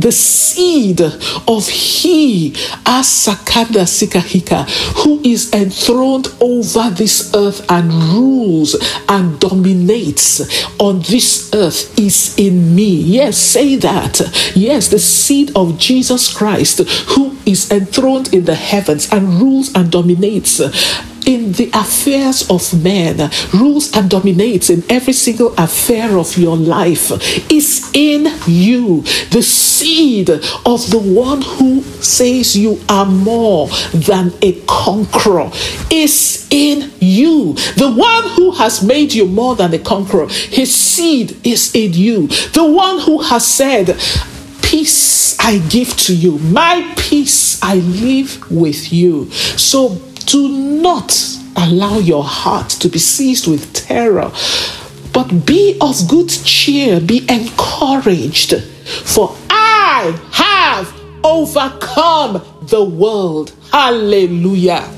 the 0.00 0.12
seed 0.12 1.00
of 1.00 1.68
he 1.68 2.50
Asakanda 2.84 3.84
Sikahika, 3.86 4.68
who 5.02 5.20
is 5.22 5.52
enthroned 5.52 6.28
over 6.40 6.90
this 6.90 7.32
earth 7.34 7.64
and 7.70 7.92
rules 7.92 8.76
and 9.08 9.38
dominates 9.40 10.40
on 10.78 11.00
this 11.00 11.52
earth 11.54 11.98
is 11.98 12.36
in 12.38 12.74
me. 12.74 12.90
Yes, 12.90 13.38
say 13.38 13.76
that. 13.76 14.20
Yes, 14.54 14.88
the 14.88 14.98
seed 14.98 15.52
of 15.56 15.78
Jesus 15.78 16.32
Christ, 16.32 16.78
who 17.10 17.36
is 17.46 17.70
enthroned 17.70 18.32
in 18.32 18.44
the 18.44 18.54
heavens 18.54 19.08
and 19.12 19.40
rules 19.40 19.74
and 19.74 19.90
dominates 19.90 20.60
in 21.26 21.52
the 21.52 21.70
affairs 21.74 22.48
of 22.50 22.82
men, 22.82 23.30
rules 23.52 23.94
and 23.96 24.10
dominates 24.10 24.70
in 24.70 24.84
every 24.88 25.12
single 25.12 25.54
affair 25.56 26.16
of 26.18 26.36
your 26.36 26.56
life, 26.56 27.10
is 27.50 27.90
in 27.94 28.26
you. 28.46 29.02
The 29.30 29.42
seed 29.42 30.30
of 30.30 30.90
the 30.90 31.00
one 31.02 31.42
who 31.42 31.82
says 31.82 32.56
you 32.56 32.80
are 32.88 33.06
more 33.06 33.68
than 33.92 34.32
a 34.42 34.60
conqueror 34.66 35.50
is 35.90 36.46
in 36.50 36.90
you. 37.00 37.54
The 37.76 37.92
one 37.92 38.28
who 38.30 38.52
has 38.52 38.82
made 38.82 39.12
you 39.12 39.26
more 39.26 39.56
than 39.56 39.72
a 39.74 39.78
conqueror, 39.78 40.28
his 40.28 40.74
seed 40.74 41.44
is 41.46 41.74
in 41.74 41.92
you. 41.92 42.26
The 42.28 42.64
one 42.64 43.00
who 43.00 43.22
has 43.22 43.46
said, 43.46 43.98
Peace 44.62 45.38
I 45.40 45.58
give 45.68 45.96
to 45.96 46.14
you, 46.14 46.38
my 46.38 46.94
peace 46.96 47.60
I 47.62 47.76
live 47.76 48.50
with 48.50 48.92
you. 48.92 49.30
So 49.32 50.00
do 50.30 50.48
not 50.48 51.12
allow 51.56 51.98
your 51.98 52.22
heart 52.22 52.68
to 52.70 52.88
be 52.88 52.98
seized 53.00 53.48
with 53.48 53.72
terror, 53.72 54.30
but 55.12 55.44
be 55.44 55.76
of 55.80 56.08
good 56.08 56.28
cheer, 56.28 57.00
be 57.00 57.26
encouraged, 57.28 58.62
for 58.62 59.36
I 59.50 60.16
have 60.32 60.94
overcome 61.24 62.42
the 62.62 62.84
world. 62.84 63.52
Hallelujah. 63.72 64.88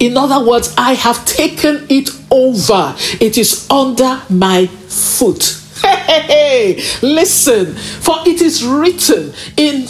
In 0.00 0.16
other 0.16 0.44
words, 0.44 0.74
I 0.76 0.94
have 0.94 1.24
taken 1.24 1.86
it 1.88 2.10
over. 2.30 2.94
It 3.20 3.38
is 3.38 3.70
under 3.70 4.22
my 4.28 4.66
foot. 4.66 5.56
Hey, 5.80 5.96
hey, 5.96 6.74
hey. 6.74 6.82
listen, 7.00 7.74
for 7.74 8.16
it 8.26 8.42
is 8.42 8.62
written 8.62 9.32
in 9.56 9.88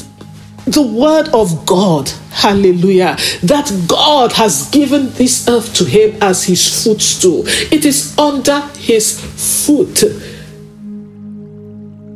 the 0.71 0.83
word 0.83 1.29
of 1.29 1.67
God, 1.67 2.09
hallelujah, 2.31 3.17
that 3.43 3.71
God 3.89 4.33
has 4.33 4.69
given 4.71 5.11
this 5.13 5.49
earth 5.49 5.75
to 5.75 5.85
him 5.85 6.17
as 6.23 6.45
his 6.45 6.85
footstool. 6.85 7.45
It 7.47 7.85
is 7.85 8.17
under 8.19 8.61
his 8.79 9.21
foot. 9.67 10.03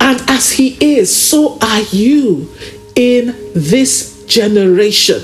And 0.01 0.21
as 0.31 0.53
he 0.53 0.77
is, 0.81 1.15
so 1.15 1.59
are 1.61 1.83
you 1.91 2.49
in 2.95 3.35
this 3.55 4.25
generation. 4.27 5.23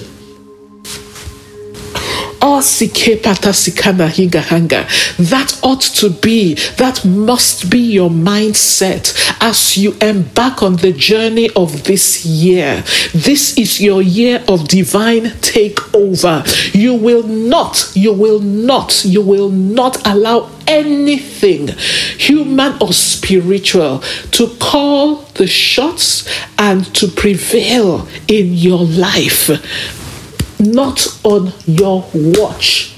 That 5.18 5.60
ought 5.62 5.82
to 5.82 6.10
be, 6.10 6.54
that 6.76 7.04
must 7.04 7.70
be 7.70 7.78
your 7.78 8.10
mindset 8.10 9.14
as 9.40 9.76
you 9.76 9.94
embark 10.00 10.62
on 10.62 10.76
the 10.76 10.92
journey 10.92 11.50
of 11.50 11.84
this 11.84 12.24
year. 12.24 12.82
This 13.12 13.58
is 13.58 13.80
your 13.80 14.00
year 14.00 14.42
of 14.48 14.68
divine 14.68 15.24
takeover. 15.42 16.44
You 16.74 16.94
will 16.94 17.24
not, 17.24 17.92
you 17.94 18.12
will 18.12 18.40
not, 18.40 19.04
you 19.04 19.20
will 19.20 19.50
not 19.50 20.06
allow 20.06 20.50
anything, 20.66 21.68
human 22.18 22.80
or 22.80 22.92
spiritual, 22.92 24.00
to 24.30 24.48
call 24.60 25.16
the 25.34 25.46
shots 25.46 26.28
and 26.58 26.86
to 26.94 27.08
prevail 27.08 28.08
in 28.28 28.54
your 28.54 28.84
life. 28.84 29.50
Not 30.60 31.06
on 31.24 31.52
your 31.66 32.06
watch. 32.14 32.94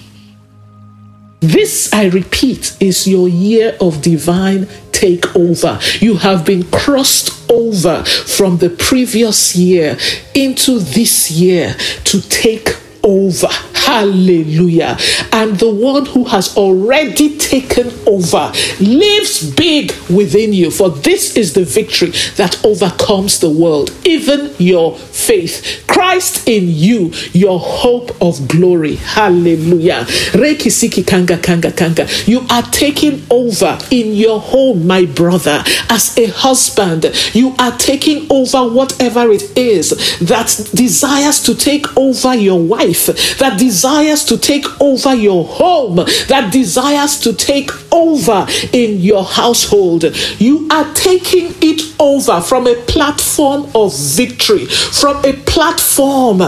This, 1.38 1.92
I 1.92 2.06
repeat, 2.06 2.76
is 2.80 3.06
your 3.06 3.28
year 3.28 3.76
of 3.80 4.02
divine 4.02 4.66
takeover. 4.90 5.80
You 6.00 6.16
have 6.16 6.44
been 6.44 6.64
crossed 6.70 7.50
over 7.50 8.04
from 8.04 8.58
the 8.58 8.70
previous 8.70 9.56
year 9.56 9.96
into 10.34 10.78
this 10.78 11.30
year 11.30 11.74
to 12.04 12.20
take 12.28 12.76
over. 13.02 13.48
Hallelujah. 13.74 14.96
And 15.32 15.58
the 15.58 15.70
one 15.70 16.06
who 16.06 16.24
has 16.24 16.56
already 16.56 17.36
taken 17.36 17.90
over 18.06 18.52
lives 18.80 19.50
big 19.54 19.92
within 20.08 20.52
you. 20.52 20.70
For 20.70 20.88
this 20.90 21.36
is 21.36 21.54
the 21.54 21.64
victory 21.64 22.10
that 22.36 22.64
overcomes 22.64 23.40
the 23.40 23.50
world, 23.50 23.90
even 24.04 24.54
your 24.58 24.96
faith. 24.96 25.84
Christ 25.86 26.48
in 26.48 26.68
you, 26.68 27.12
your 27.32 27.58
hope 27.58 28.10
of 28.22 28.48
glory. 28.48 28.96
Hallelujah. 28.96 30.04
Reiki 30.32 30.70
siki 30.70 31.06
kanga 31.06 31.38
kanga 31.38 31.72
kanga. 31.72 32.06
You 32.26 32.46
are 32.50 32.62
taking 32.62 33.22
over 33.30 33.78
in 33.90 34.14
your 34.14 34.40
home, 34.40 34.86
my 34.86 35.06
brother. 35.06 35.64
As 35.88 36.16
a 36.16 36.26
husband, 36.26 37.06
you 37.34 37.54
are 37.58 37.76
taking 37.78 38.26
over 38.30 38.68
whatever 38.68 39.30
it 39.30 39.56
is 39.56 39.90
that 40.20 40.70
desires 40.74 41.40
to 41.44 41.54
take 41.54 41.86
over 41.96 42.34
your 42.34 42.60
wife, 42.60 42.91
that 43.38 43.58
desires 43.58 44.24
to 44.24 44.38
take 44.38 44.64
over 44.80 45.14
your 45.14 45.44
home, 45.44 45.96
that 46.28 46.50
desires 46.52 47.18
to 47.20 47.32
take 47.32 47.70
over 47.92 48.46
in 48.72 49.00
your 49.00 49.24
household. 49.24 50.04
You 50.38 50.68
are 50.70 50.92
taking 50.94 51.54
it 51.60 51.94
over 51.98 52.40
from 52.40 52.66
a 52.66 52.74
platform 52.74 53.70
of 53.74 53.96
victory, 53.96 54.66
from 54.66 55.24
a 55.24 55.32
platform 55.32 56.42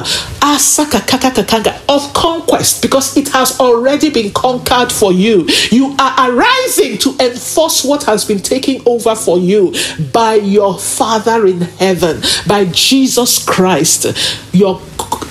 of 1.88 2.12
conquest, 2.14 2.82
because 2.82 3.16
it 3.16 3.28
has 3.28 3.58
already 3.60 4.10
been 4.10 4.32
conquered 4.32 4.92
for 4.92 5.12
you. 5.12 5.46
You 5.70 5.94
are 5.98 6.30
arising 6.30 6.98
to 6.98 7.16
enforce 7.20 7.84
what 7.84 8.04
has 8.04 8.24
been 8.24 8.40
taken 8.40 8.82
over 8.86 9.14
for 9.14 9.38
you 9.38 9.74
by 10.12 10.34
your 10.34 10.78
Father 10.78 11.46
in 11.46 11.60
heaven, 11.62 12.22
by 12.46 12.66
Jesus 12.66 13.44
Christ, 13.44 14.06
your 14.52 14.80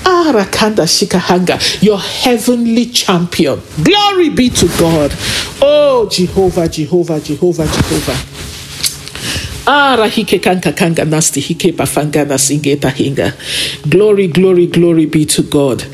Arakanda 0.03 0.85
Shikahanga, 0.85 1.81
your 1.81 1.99
heavenly 1.99 2.85
champion. 2.87 3.61
Glory 3.83 4.29
be 4.29 4.49
to 4.49 4.67
God. 4.79 5.11
Oh, 5.61 6.07
Jehovah, 6.09 6.67
Jehovah, 6.67 7.19
Jehovah, 7.19 7.65
Jehovah. 7.65 8.33
Kanka 10.41 10.73
kanga 10.73 11.05
nasti 11.05 11.41
hinga. 12.91 13.33
Glory, 13.89 14.27
glory, 14.27 14.67
glory 14.67 15.05
be 15.05 15.25
to 15.25 15.41
God. 15.43 15.85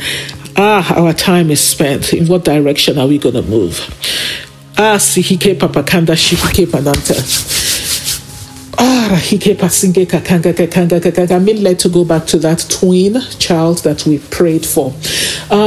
Ah, 0.58 0.95
our 0.99 1.13
time 1.13 1.52
is 1.52 1.62
spent. 1.62 2.13
In 2.13 2.28
what 2.28 2.43
direction 2.43 2.97
are 2.97 3.08
we 3.08 3.17
going 3.19 3.36
to 3.36 3.43
move? 3.43 3.80
Ah, 4.78 4.97
sihike 4.97 5.56
papakanda 5.56 6.15
shihike 6.15 6.65
pananta. 6.65 7.68
I'm 11.31 11.45
led 11.45 11.79
to 11.79 11.89
go 11.89 12.05
back 12.05 12.25
to 12.27 12.37
that 12.39 12.65
twin 12.69 13.19
child 13.37 13.79
that 13.79 14.05
we 14.05 14.19
prayed 14.19 14.65
for. 14.65 14.93
Ah. 15.51 15.65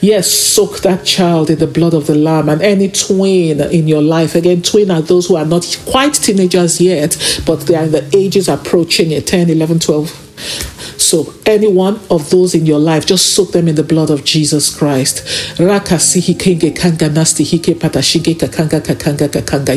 Yes, 0.00 0.30
soak 0.30 0.80
that 0.80 1.04
child 1.04 1.50
in 1.50 1.58
the 1.58 1.66
blood 1.66 1.92
of 1.92 2.06
the 2.06 2.14
Lamb 2.14 2.48
and 2.48 2.62
any 2.62 2.88
twin 2.88 3.60
in 3.60 3.88
your 3.88 4.02
life. 4.02 4.34
Again, 4.34 4.62
twin 4.62 4.90
are 4.90 5.02
those 5.02 5.26
who 5.26 5.36
are 5.36 5.44
not 5.44 5.78
quite 5.86 6.14
teenagers 6.14 6.80
yet, 6.80 7.18
but 7.44 7.60
they 7.66 7.74
are 7.74 7.84
in 7.84 7.92
the 7.92 8.08
ages 8.16 8.48
approaching 8.48 9.10
it 9.10 9.26
10, 9.26 9.50
11, 9.50 9.80
12 9.80 10.71
so, 11.02 11.34
any 11.44 11.66
one 11.66 12.00
of 12.10 12.30
those 12.30 12.54
in 12.54 12.64
your 12.64 12.78
life, 12.78 13.04
just 13.06 13.34
soak 13.34 13.52
them 13.52 13.66
in 13.68 13.74
the 13.74 13.82
blood 13.82 14.08
of 14.10 14.24
Jesus 14.24 14.74
Christ. 14.74 15.26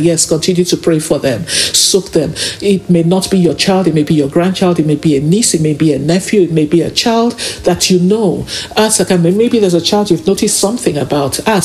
Yes, 0.06 0.30
continue 0.30 0.64
to 0.64 0.78
pray 0.78 1.00
for 1.00 1.20
them. 1.20 1.48
Soak 1.48 2.12
them. 2.12 2.34
It 2.62 2.90
may 2.90 3.04
not 3.04 3.32
be 3.32 3.40
your 3.40 3.56
child, 3.56 3.88
it 3.88 3.96
may 3.96 4.04
be 4.04 4.14
your 4.14 4.30
grandchild, 4.30 4.80
it 4.80 4.86
may 4.86 4.96
be 4.96 5.18
a 5.18 5.20
niece, 5.20 5.54
it 5.54 5.62
may 5.62 5.74
be 5.74 5.94
a 5.94 6.00
nephew, 6.00 6.42
it 6.42 6.52
may 6.52 6.66
be 6.66 6.82
a 6.82 6.92
child 6.92 7.34
that 7.64 7.90
you 7.90 8.00
know. 8.00 8.46
Ah, 8.78 8.90
maybe 9.20 9.60
there's 9.60 9.74
a 9.74 9.82
child 9.82 10.12
you've 10.12 10.28
noticed 10.28 10.60
something 10.60 10.98
about. 10.98 11.40
Ah, 11.48 11.62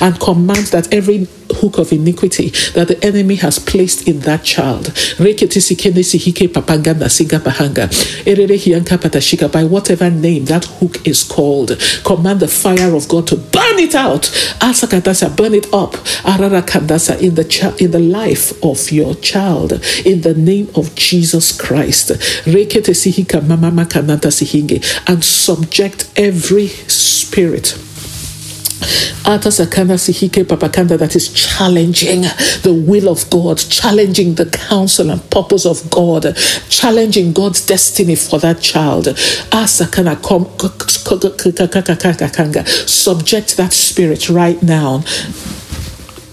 and 0.00 0.20
command 0.20 0.66
that 0.66 0.88
every 0.92 1.26
hook 1.50 1.78
of 1.78 1.92
iniquity 1.92 2.50
that 2.74 2.88
the 2.88 3.04
enemy 3.04 3.34
has 3.36 3.58
placed 3.58 4.06
in 4.06 4.20
that 4.20 4.44
child 4.44 4.92
by 9.52 9.64
whatever 9.64 10.10
name 10.10 10.44
that 10.46 10.64
hook 10.64 11.06
is 11.06 11.22
called. 11.24 11.76
Command 12.04 12.40
the 12.40 12.48
fire 12.48 12.94
of 12.94 13.08
God 13.08 13.26
to 13.28 13.36
burn 13.36 13.78
it 13.78 13.94
out. 13.94 14.22
Asakatasa, 14.60 15.34
burn 15.36 15.54
it 15.54 15.66
up. 15.72 15.92
Ararakandasa 16.24 17.20
in 17.20 17.34
the 17.34 17.44
ch- 17.44 17.80
in 17.80 17.90
the 17.90 17.98
life 17.98 18.52
of 18.62 18.90
your 18.90 19.14
child. 19.16 19.72
In 20.04 20.20
the 20.22 20.34
name 20.34 20.68
of 20.74 20.94
Jesus 20.94 21.56
Christ. 21.56 22.12
And 25.06 25.24
subject 25.24 26.10
every 26.16 26.68
spirit 26.68 27.87
that 30.98 31.16
is 31.16 31.32
challenging 31.32 32.22
the 32.62 32.84
will 32.86 33.08
of 33.08 33.28
God, 33.30 33.58
challenging 33.58 34.34
the 34.34 34.46
counsel 34.46 35.10
and 35.10 35.30
purpose 35.30 35.66
of 35.66 35.90
God, 35.90 36.36
challenging 36.68 37.32
God's 37.32 37.64
destiny 37.66 38.16
for 38.16 38.38
that 38.38 38.60
child. 38.60 39.06
Subject 42.88 43.56
that 43.56 43.72
spirit 43.72 44.28
right 44.28 44.62
now 44.62 45.02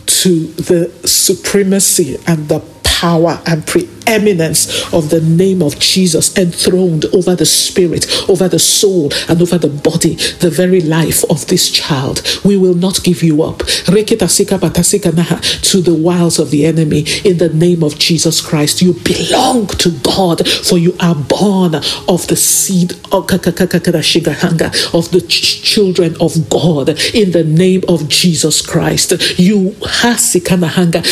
to 0.05 0.45
the 0.53 0.91
supremacy 1.08 2.17
and 2.27 2.47
the 2.49 2.60
power 2.84 3.41
and 3.45 3.65
preeminence 4.05 4.93
of 4.93 5.09
the 5.09 5.21
name 5.21 5.61
of 5.61 5.79
Jesus 5.79 6.37
enthroned 6.37 7.05
over 7.13 7.35
the 7.35 7.45
spirit, 7.45 8.05
over 8.29 8.47
the 8.47 8.59
soul, 8.59 9.11
and 9.27 9.41
over 9.41 9.57
the 9.57 9.67
body, 9.67 10.15
the 10.39 10.49
very 10.49 10.81
life 10.81 11.23
of 11.29 11.47
this 11.47 11.69
child. 11.69 12.21
We 12.43 12.57
will 12.57 12.75
not 12.75 13.03
give 13.03 13.23
you 13.23 13.41
up 13.43 13.59
to 13.59 14.01
the 15.81 15.95
wiles 15.99 16.39
of 16.39 16.51
the 16.51 16.65
enemy 16.65 17.05
in 17.23 17.37
the 17.37 17.49
name 17.53 17.83
of 17.83 17.99
Jesus 17.99 18.41
Christ. 18.41 18.81
You 18.81 18.93
belong 18.93 19.67
to 19.67 19.91
God, 20.03 20.47
for 20.47 20.77
you 20.77 20.95
are 20.99 21.15
born 21.15 21.75
of 21.75 22.27
the 22.27 22.35
seed 22.35 22.93
of 23.11 23.27
the 25.11 25.25
children 25.27 26.15
of 26.21 26.49
God 26.49 26.89
in 27.13 27.31
the 27.31 27.43
name 27.43 27.83
of 27.87 28.07
Jesus 28.09 28.61
Christ. 28.65 29.13
You 29.39 29.75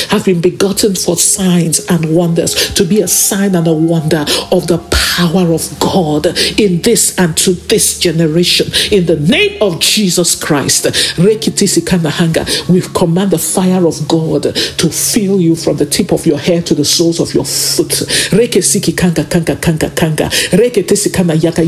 have 0.09 0.25
been 0.25 0.41
begotten 0.41 0.95
for 0.95 1.17
signs 1.17 1.85
and 1.87 2.15
wonders, 2.15 2.73
to 2.73 2.82
be 2.85 3.01
a 3.01 3.07
sign 3.07 3.55
and 3.55 3.67
a 3.67 3.73
wonder 3.73 4.25
of 4.51 4.67
the 4.67 4.77
power 5.15 5.53
of 5.53 5.79
God 5.79 6.27
in 6.59 6.81
this 6.81 7.17
and 7.17 7.35
to 7.37 7.53
this 7.53 7.99
generation. 7.99 8.67
In 8.91 9.05
the 9.05 9.19
name 9.19 9.61
of 9.61 9.79
Jesus 9.79 10.35
Christ, 10.35 10.85
we 11.17 12.81
command 12.81 13.31
the 13.31 13.37
fire 13.37 13.85
of 13.85 14.07
God 14.07 14.43
to 14.43 14.89
fill 14.89 15.39
you 15.39 15.55
from 15.55 15.77
the 15.77 15.85
tip 15.85 16.11
of 16.11 16.25
your 16.25 16.37
head 16.39 16.65
to 16.67 16.73
the 16.73 16.85
soles 16.85 17.19
of 17.19 17.33
your 17.33 17.45
foot. 17.45 18.03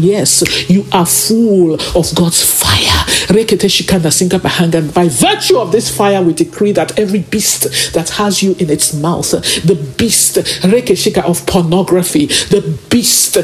Yes, 0.06 0.70
you 0.70 0.86
are 0.92 1.06
full 1.06 1.74
of 1.74 2.16
God's 2.16 2.44
fire. 2.44 2.95
By 4.94 5.08
virtue 5.08 5.58
of 5.58 5.72
this 5.72 5.90
fire, 5.90 6.22
we 6.22 6.34
decree 6.34 6.72
that 6.74 6.98
every 7.00 7.20
beast 7.20 7.94
that 7.94 8.10
has 8.12 8.42
you 8.44 8.56
in 8.60 8.70
its 8.70 8.94
mouth, 8.94 9.32
the 9.32 9.76
beast 9.98 10.38
of 10.38 11.46
pornography, 11.46 12.26
the 12.26 12.62
beast 12.90 13.38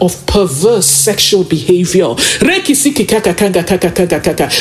of 0.00 0.26
perverse 0.26 0.86
sexual 0.86 1.44
behavior, 1.44 2.14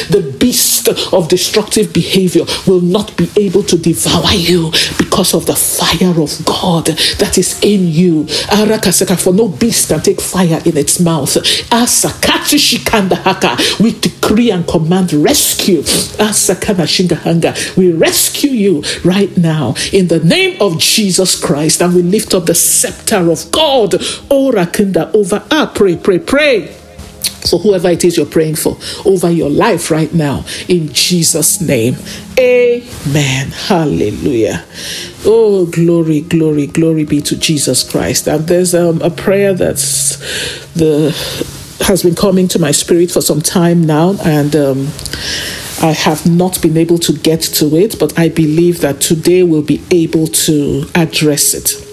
the 0.10 0.36
beast 0.40 0.88
of 1.14 1.28
destructive 1.28 1.94
behavior 1.94 2.46
will 2.68 2.82
not 2.82 3.16
be 3.18 3.30
able 3.38 3.64
to 3.64 3.78
devour 3.78 4.34
you 4.34 4.72
because 4.98 5.34
of 5.34 5.46
the 5.46 5.56
fire 5.56 6.20
of 6.22 6.46
God 6.46 6.86
that 7.20 7.38
is 7.38 7.60
in 7.62 7.88
you. 7.88 8.26
For 8.28 9.34
no 9.34 9.48
beast 9.48 9.90
can 9.90 10.02
take 10.02 10.22
fire 10.22 10.62
in 10.66 10.78
its 10.78 11.00
mouth. 11.00 11.38
We 13.80 14.00
decree 14.00 14.52
and 14.52 14.68
command 14.68 15.14
rescue. 15.14 15.84
We 17.78 17.92
rescue 17.94 18.52
you 18.52 18.84
right 19.04 19.38
now 19.38 19.76
in 19.92 20.08
the 20.08 20.22
name 20.24 20.62
of 20.62 20.80
Jesus 20.80 21.42
Christ. 21.42 21.82
And 21.82 21.96
we 21.96 22.02
lift 22.02 22.34
up 22.34 22.46
the 22.46 22.56
scepter 22.56 23.30
of 23.32 23.52
God. 23.52 23.96
Oh, 24.30 24.52
Rakunda 24.54 25.14
over. 25.14 25.44
Ah, 25.52 25.72
pray, 25.74 25.96
pray, 25.98 26.20
pray 26.20 26.76
for 27.50 27.60
whoever 27.60 27.90
it 27.90 28.04
is 28.04 28.18
you're 28.18 28.26
praying 28.26 28.56
for 28.56 28.78
over 29.06 29.30
your 29.30 29.50
life 29.50 29.90
right 29.90 30.14
now 30.14 30.46
in 30.68 30.94
Jesus' 30.94 31.60
name. 31.62 31.96
Amen. 32.40 33.48
Hallelujah. 33.48 34.66
Oh, 35.26 35.66
glory, 35.66 36.22
glory, 36.22 36.68
glory 36.68 37.04
be 37.04 37.22
to 37.22 37.36
Jesus 37.36 37.90
Christ. 37.90 38.28
And 38.28 38.48
there's 38.48 38.76
um, 38.76 39.02
a 39.02 39.10
prayer 39.10 39.54
that's 39.54 40.18
the 40.74 41.16
has 41.82 42.04
been 42.04 42.16
coming 42.16 42.48
to 42.50 42.60
my 42.60 42.72
spirit 42.72 43.12
for 43.12 43.22
some 43.22 43.42
time 43.42 43.84
now, 43.84 44.16
and 44.24 44.56
um, 44.56 44.88
I 45.82 45.94
have 45.94 46.30
not 46.30 46.62
been 46.62 46.78
able 46.78 47.00
to 47.00 47.14
get 47.14 47.42
to 47.42 47.76
it, 47.76 47.98
but 48.00 48.18
I 48.18 48.30
believe 48.30 48.82
that 48.82 49.02
today 49.02 49.44
we'll 49.44 49.64
be 49.64 49.82
able 49.90 50.28
to 50.28 50.86
address 50.96 51.54
it. 51.54 51.88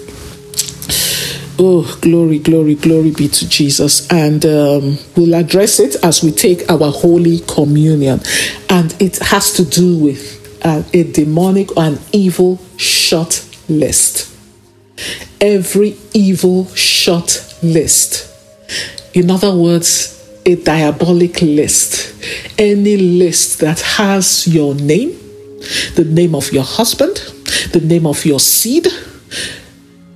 Oh, 1.61 1.97
glory, 1.99 2.39
glory, 2.39 2.75
glory 2.75 3.11
be 3.11 3.27
to 3.27 3.49
Jesus. 3.49 4.09
And 4.09 4.45
um, 4.45 4.97
we'll 5.17 5.35
address 5.35 5.79
it 5.81 5.97
as 6.03 6.23
we 6.23 6.31
take 6.31 6.69
our 6.69 6.89
Holy 6.89 7.39
Communion. 7.39 8.21
And 8.69 8.95
it 9.01 9.17
has 9.17 9.51
to 9.53 9.65
do 9.65 9.97
with 9.97 10.61
uh, 10.63 10.83
a 10.93 11.03
demonic 11.11 11.75
or 11.75 11.83
an 11.83 11.99
evil 12.13 12.59
shot 12.77 13.45
list. 13.67 14.33
Every 15.41 15.97
evil 16.13 16.67
shot 16.75 17.43
list. 17.61 18.27
In 19.13 19.31
other 19.31 19.53
words, 19.53 20.15
a 20.45 20.55
diabolic 20.55 21.41
list. 21.41 22.13
Any 22.57 22.97
list 22.97 23.59
that 23.59 23.79
has 23.81 24.47
your 24.47 24.75
name, 24.75 25.11
the 25.95 26.05
name 26.05 26.35
of 26.35 26.51
your 26.51 26.63
husband, 26.63 27.15
the 27.71 27.81
name 27.83 28.05
of 28.05 28.25
your 28.25 28.39
seed, 28.39 28.87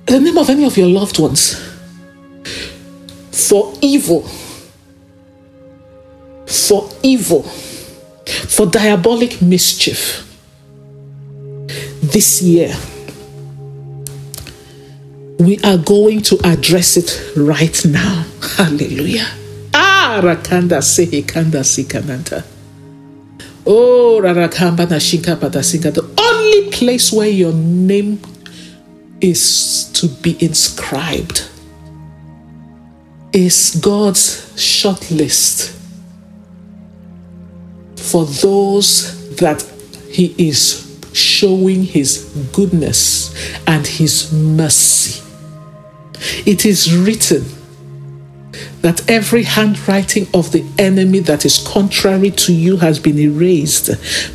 the 0.06 0.20
name 0.20 0.38
of 0.38 0.50
any 0.50 0.64
of 0.64 0.76
your 0.76 0.88
loved 0.88 1.18
ones 1.18 1.60
for 3.30 3.74
evil, 3.80 4.22
for 6.46 6.88
evil, 7.02 7.42
for 7.42 8.66
diabolic 8.66 9.42
mischief 9.42 10.26
this 12.02 12.42
year. 12.42 12.74
We 15.38 15.58
are 15.64 15.78
going 15.78 16.22
to 16.22 16.38
address 16.44 16.96
it 16.96 17.32
right 17.36 17.84
now. 17.84 18.24
Hallelujah. 18.56 19.26
Ah, 19.74 20.20
Rakanda 20.22 20.78
Sehikanda 20.80 21.62
Sikananta. 21.64 22.44
Oh, 23.66 24.20
Rarakamba 24.22 24.86
Nashinka 24.86 25.36
Padasinka. 25.36 25.92
The 25.92 26.08
only 26.20 26.70
place 26.70 27.12
where 27.12 27.28
your 27.28 27.52
name 27.52 28.20
is 29.20 29.90
to 29.94 30.06
be 30.06 30.36
inscribed 30.44 31.48
is 33.32 33.80
God's 33.82 34.52
short 34.60 35.10
list 35.10 35.76
for 37.96 38.24
those 38.26 39.34
that 39.36 39.62
He 40.10 40.34
is 40.38 40.83
showing 41.14 41.84
His 41.84 42.24
goodness 42.52 43.34
and 43.66 43.86
His 43.86 44.32
mercy. 44.32 45.22
It 46.46 46.64
is 46.64 46.94
written 46.96 47.44
that 48.82 49.08
every 49.10 49.44
handwriting 49.44 50.26
of 50.34 50.52
the 50.52 50.64
enemy 50.78 51.20
that 51.20 51.44
is 51.44 51.66
contrary 51.66 52.30
to 52.30 52.52
you 52.52 52.76
has 52.76 52.98
been 52.98 53.18
erased 53.18 53.90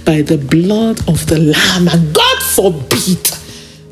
by 0.06 0.22
the 0.22 0.38
blood 0.38 1.00
of 1.08 1.28
the 1.28 1.40
Lamb, 1.40 1.88
and 1.88 2.14
God 2.14 2.42
forbid 2.42 3.30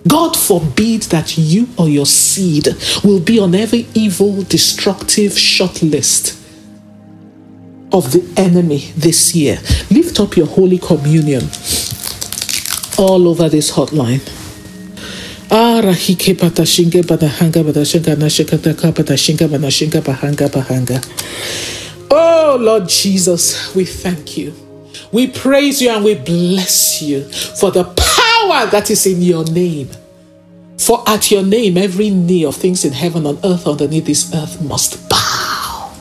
God 0.08 0.38
forbid 0.38 1.04
that 1.04 1.38
you 1.38 1.67
or 1.78 1.89
your 1.89 2.06
seed 2.06 2.69
will 3.04 3.19
be 3.19 3.39
on 3.39 3.54
every 3.54 3.88
evil, 3.93 4.41
destructive 4.43 5.38
short 5.38 5.84
list 5.84 6.38
of 7.91 8.12
the 8.13 8.23
enemy 8.38 8.91
this 8.95 9.36
year. 9.36 9.60
Lift 9.91 10.19
up 10.19 10.38
your 10.38 10.47
Holy 10.47 10.78
Communion 10.78 11.41
all 12.97 13.27
over 13.27 13.49
this 13.49 13.71
hotline. 13.71 14.21
Ah, 15.49 15.81
oh, 22.12 22.57
Lord 22.60 22.89
Jesus, 22.89 23.73
we 23.75 23.86
thank 23.86 24.38
you. 24.38 24.53
We 25.12 25.27
praise 25.27 25.81
you 25.81 25.89
and 25.89 26.03
we 26.03 26.15
bless 26.15 27.01
you 27.01 27.23
for 27.23 27.71
the 27.71 27.86
power 27.86 28.65
that 28.71 28.89
is 28.91 29.05
in 29.05 29.21
your 29.21 29.45
name. 29.45 29.89
For 30.77 31.03
at 31.07 31.31
your 31.31 31.43
name, 31.43 31.77
every 31.77 32.10
knee 32.10 32.45
of 32.45 32.55
things 32.55 32.83
in 32.83 32.93
heaven, 32.93 33.25
on 33.25 33.39
earth, 33.43 33.67
underneath 33.67 34.05
this 34.05 34.33
earth 34.33 34.62
must 34.62 35.10
bow. 35.10 35.91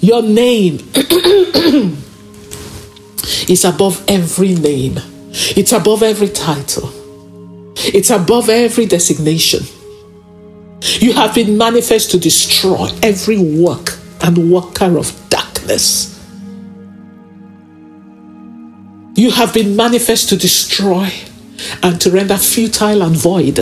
Your 0.00 0.22
name 0.22 0.78
is 3.48 3.64
above 3.64 4.04
every 4.08 4.54
name, 4.54 4.98
it's 5.30 5.72
above 5.72 6.02
every 6.02 6.28
title, 6.28 6.90
it's 7.76 8.10
above 8.10 8.48
every 8.48 8.86
designation. 8.86 9.60
You 10.82 11.12
have 11.12 11.34
been 11.34 11.56
manifest 11.56 12.10
to 12.10 12.18
destroy 12.18 12.88
every 13.02 13.38
work 13.38 13.98
and 14.22 14.50
worker 14.50 14.98
of 14.98 15.12
darkness. 15.28 16.08
You 19.14 19.30
have 19.30 19.54
been 19.54 19.76
manifest 19.76 20.28
to 20.30 20.36
destroy 20.36 21.12
and 21.82 22.00
to 22.00 22.10
render 22.10 22.36
futile 22.36 23.02
and 23.02 23.14
void 23.14 23.60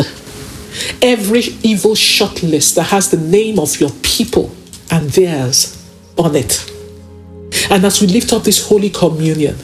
every 1.03 1.43
evil 1.63 1.95
short 1.95 2.43
list 2.43 2.77
that 2.77 2.85
has 2.85 3.11
the 3.11 3.17
name 3.17 3.59
of 3.59 3.79
your 3.81 3.91
people 4.03 4.55
and 4.91 5.11
theirs 5.11 5.77
on 6.17 6.37
it. 6.37 6.71
And 7.71 7.85
as 7.85 8.01
we 8.01 8.07
lift 8.07 8.33
up 8.33 8.45
this 8.45 8.67
Holy 8.69 8.91
Communion, 8.91 9.57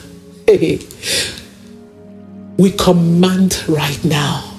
we 2.57 2.71
command 2.71 3.63
right 3.67 3.99
now 4.05 4.53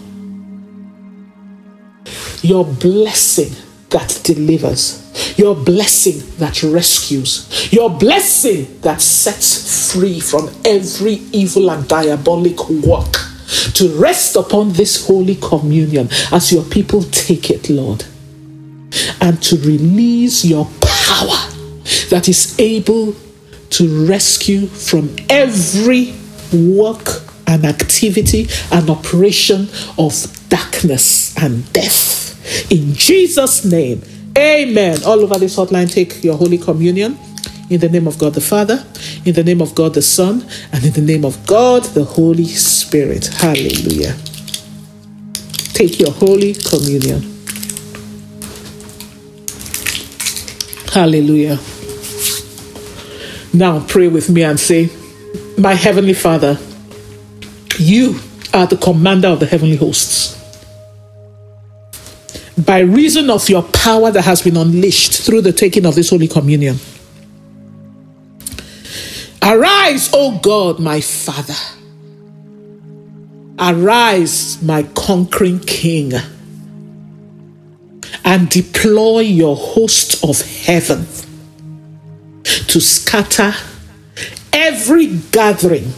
your 2.42 2.64
blessing 2.64 3.50
that 3.90 4.20
delivers, 4.22 5.34
your 5.38 5.56
blessing 5.56 6.20
that 6.36 6.62
rescues, 6.62 7.72
your 7.72 7.88
blessing 7.88 8.80
that 8.82 9.00
sets 9.00 9.92
free 9.92 10.20
from 10.20 10.50
every 10.64 11.14
evil 11.32 11.70
and 11.70 11.88
diabolic 11.88 12.68
work 12.68 13.14
to 13.72 13.88
rest 13.98 14.36
upon 14.36 14.72
this 14.72 15.06
holy 15.06 15.36
communion 15.36 16.08
as 16.32 16.52
your 16.52 16.64
people 16.64 17.02
take 17.04 17.50
it, 17.50 17.70
Lord, 17.70 18.04
and 19.22 19.42
to 19.42 19.56
release 19.56 20.44
your 20.44 20.66
power 20.82 21.48
that 22.10 22.28
is 22.28 22.58
able 22.60 23.14
to 23.70 24.06
rescue 24.06 24.66
from 24.66 25.14
every 25.28 26.14
work 26.52 27.22
and 27.46 27.64
activity 27.64 28.48
and 28.72 28.90
operation 28.90 29.68
of 29.98 30.14
darkness 30.48 31.36
and 31.38 31.70
death. 31.72 32.70
In 32.70 32.94
Jesus' 32.94 33.64
name, 33.64 34.02
amen. 34.36 35.02
All 35.04 35.20
over 35.20 35.38
this 35.38 35.56
hotline, 35.56 35.90
take 35.92 36.22
your 36.24 36.36
Holy 36.36 36.58
Communion. 36.58 37.18
In 37.70 37.80
the 37.80 37.88
name 37.88 38.06
of 38.06 38.18
God 38.18 38.32
the 38.32 38.40
Father, 38.40 38.82
in 39.26 39.34
the 39.34 39.44
name 39.44 39.60
of 39.60 39.74
God 39.74 39.92
the 39.92 40.00
Son, 40.00 40.42
and 40.72 40.84
in 40.84 40.92
the 40.92 41.02
name 41.02 41.24
of 41.24 41.46
God 41.46 41.84
the 41.84 42.04
Holy 42.04 42.46
Spirit. 42.46 43.26
Hallelujah. 43.26 44.16
Take 45.74 46.00
your 46.00 46.10
Holy 46.10 46.54
Communion. 46.54 47.22
Hallelujah. 50.90 51.58
Now 53.52 53.84
pray 53.86 54.08
with 54.08 54.28
me 54.28 54.42
and 54.44 54.60
say, 54.60 54.90
My 55.56 55.74
Heavenly 55.74 56.12
Father, 56.12 56.58
you 57.78 58.18
are 58.52 58.66
the 58.66 58.76
commander 58.76 59.28
of 59.28 59.40
the 59.40 59.46
heavenly 59.46 59.76
hosts. 59.76 60.36
By 62.58 62.80
reason 62.80 63.30
of 63.30 63.48
your 63.48 63.62
power 63.62 64.10
that 64.10 64.22
has 64.22 64.42
been 64.42 64.56
unleashed 64.56 65.22
through 65.22 65.42
the 65.42 65.52
taking 65.52 65.86
of 65.86 65.94
this 65.94 66.10
Holy 66.10 66.28
Communion, 66.28 66.76
Arise, 69.42 70.10
O 70.12 70.38
God, 70.42 70.78
my 70.78 71.00
Father. 71.00 71.54
Arise, 73.58 74.62
my 74.62 74.82
conquering 74.94 75.58
King, 75.60 76.12
and 78.24 78.48
deploy 78.50 79.20
your 79.20 79.56
host 79.56 80.22
of 80.22 80.40
heaven 80.40 81.06
to 82.66 82.80
scatter 82.80 83.54
every 84.52 85.06
gathering 85.30 85.92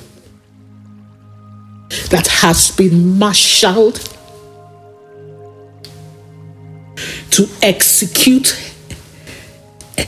that 2.11 2.27
has 2.27 2.71
been 2.71 3.19
marshaled 3.19 3.97
to 7.31 7.49
execute 7.63 8.75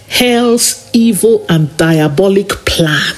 hell's 0.09 0.91
evil 0.93 1.47
and 1.49 1.77
diabolic 1.77 2.51
plan 2.67 3.15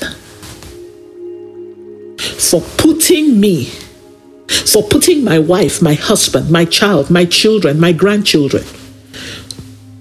for 2.38 2.60
putting 2.76 3.40
me, 3.40 3.64
for 4.66 4.82
putting 4.82 5.24
my 5.24 5.38
wife, 5.38 5.82
my 5.82 5.94
husband, 5.94 6.50
my 6.50 6.64
child, 6.64 7.10
my 7.10 7.24
children, 7.24 7.80
my 7.80 7.92
grandchildren 7.92 8.64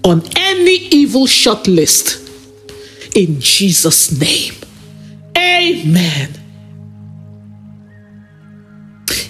on 0.04 0.22
any 0.36 0.76
evil 0.90 1.26
short 1.26 1.66
list 1.66 2.23
in 3.14 3.40
Jesus' 3.40 4.18
name. 4.18 4.54
Amen. 5.36 6.30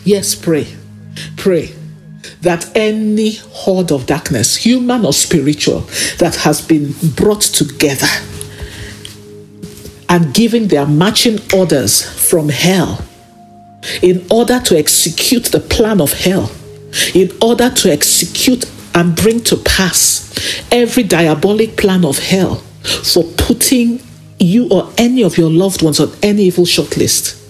Yes, 0.05 0.35
pray. 0.35 0.66
Pray 1.37 1.73
that 2.40 2.70
any 2.77 3.37
horde 3.37 3.92
of 3.92 4.07
darkness, 4.07 4.57
human 4.57 5.05
or 5.05 5.12
spiritual, 5.12 5.81
that 6.18 6.35
has 6.37 6.61
been 6.61 6.94
brought 7.14 7.40
together 7.40 8.09
and 10.09 10.35
giving 10.35 10.68
their 10.68 10.87
marching 10.87 11.38
orders 11.55 12.03
from 12.29 12.49
hell 12.49 13.05
in 14.03 14.27
order 14.31 14.61
to 14.61 14.79
execute 14.79 15.44
the 15.47 15.61
plan 15.61 16.01
of 16.01 16.12
hell, 16.12 16.51
in 17.14 17.31
order 17.42 17.70
to 17.70 17.90
execute 17.90 18.64
and 18.94 19.16
bring 19.16 19.40
to 19.40 19.57
pass 19.57 20.31
every 20.70 21.03
diabolic 21.03 21.77
plan 21.77 22.05
of 22.05 22.18
hell 22.18 22.62
for 22.85 23.25
putting 23.37 24.01
you 24.38 24.68
or 24.70 24.92
any 24.99 25.23
of 25.23 25.38
your 25.38 25.51
loved 25.51 25.83
ones 25.83 26.01
on 26.01 26.12
any 26.23 26.44
evil 26.44 26.64
shortlist. 26.64 27.40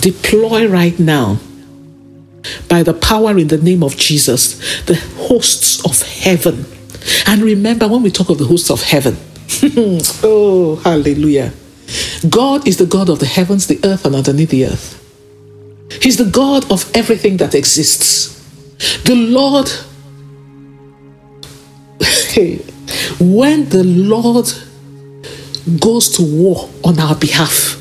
Deploy 0.00 0.66
right 0.66 0.98
now 0.98 1.38
by 2.68 2.82
the 2.82 2.94
power 2.94 3.36
in 3.38 3.48
the 3.48 3.58
name 3.58 3.82
of 3.82 3.96
Jesus 3.96 4.82
the 4.84 4.94
hosts 5.16 5.84
of 5.84 6.00
heaven. 6.02 6.66
And 7.26 7.42
remember, 7.42 7.88
when 7.88 8.02
we 8.02 8.10
talk 8.10 8.28
of 8.30 8.38
the 8.38 8.44
hosts 8.44 8.70
of 8.70 8.82
heaven, 8.82 9.16
oh, 10.22 10.80
hallelujah. 10.84 11.52
God 12.28 12.66
is 12.66 12.76
the 12.76 12.86
God 12.86 13.08
of 13.08 13.18
the 13.18 13.26
heavens, 13.26 13.66
the 13.66 13.80
earth, 13.84 14.04
and 14.04 14.14
underneath 14.14 14.50
the 14.50 14.66
earth. 14.66 15.04
He's 16.02 16.16
the 16.16 16.30
God 16.30 16.70
of 16.70 16.90
everything 16.94 17.38
that 17.38 17.54
exists. 17.54 18.34
The 19.04 19.14
Lord 19.14 19.68
when 23.20 23.68
the 23.68 23.84
Lord 23.84 24.46
goes 25.80 26.08
to 26.16 26.22
war 26.22 26.68
on 26.84 26.98
our 26.98 27.14
behalf, 27.14 27.76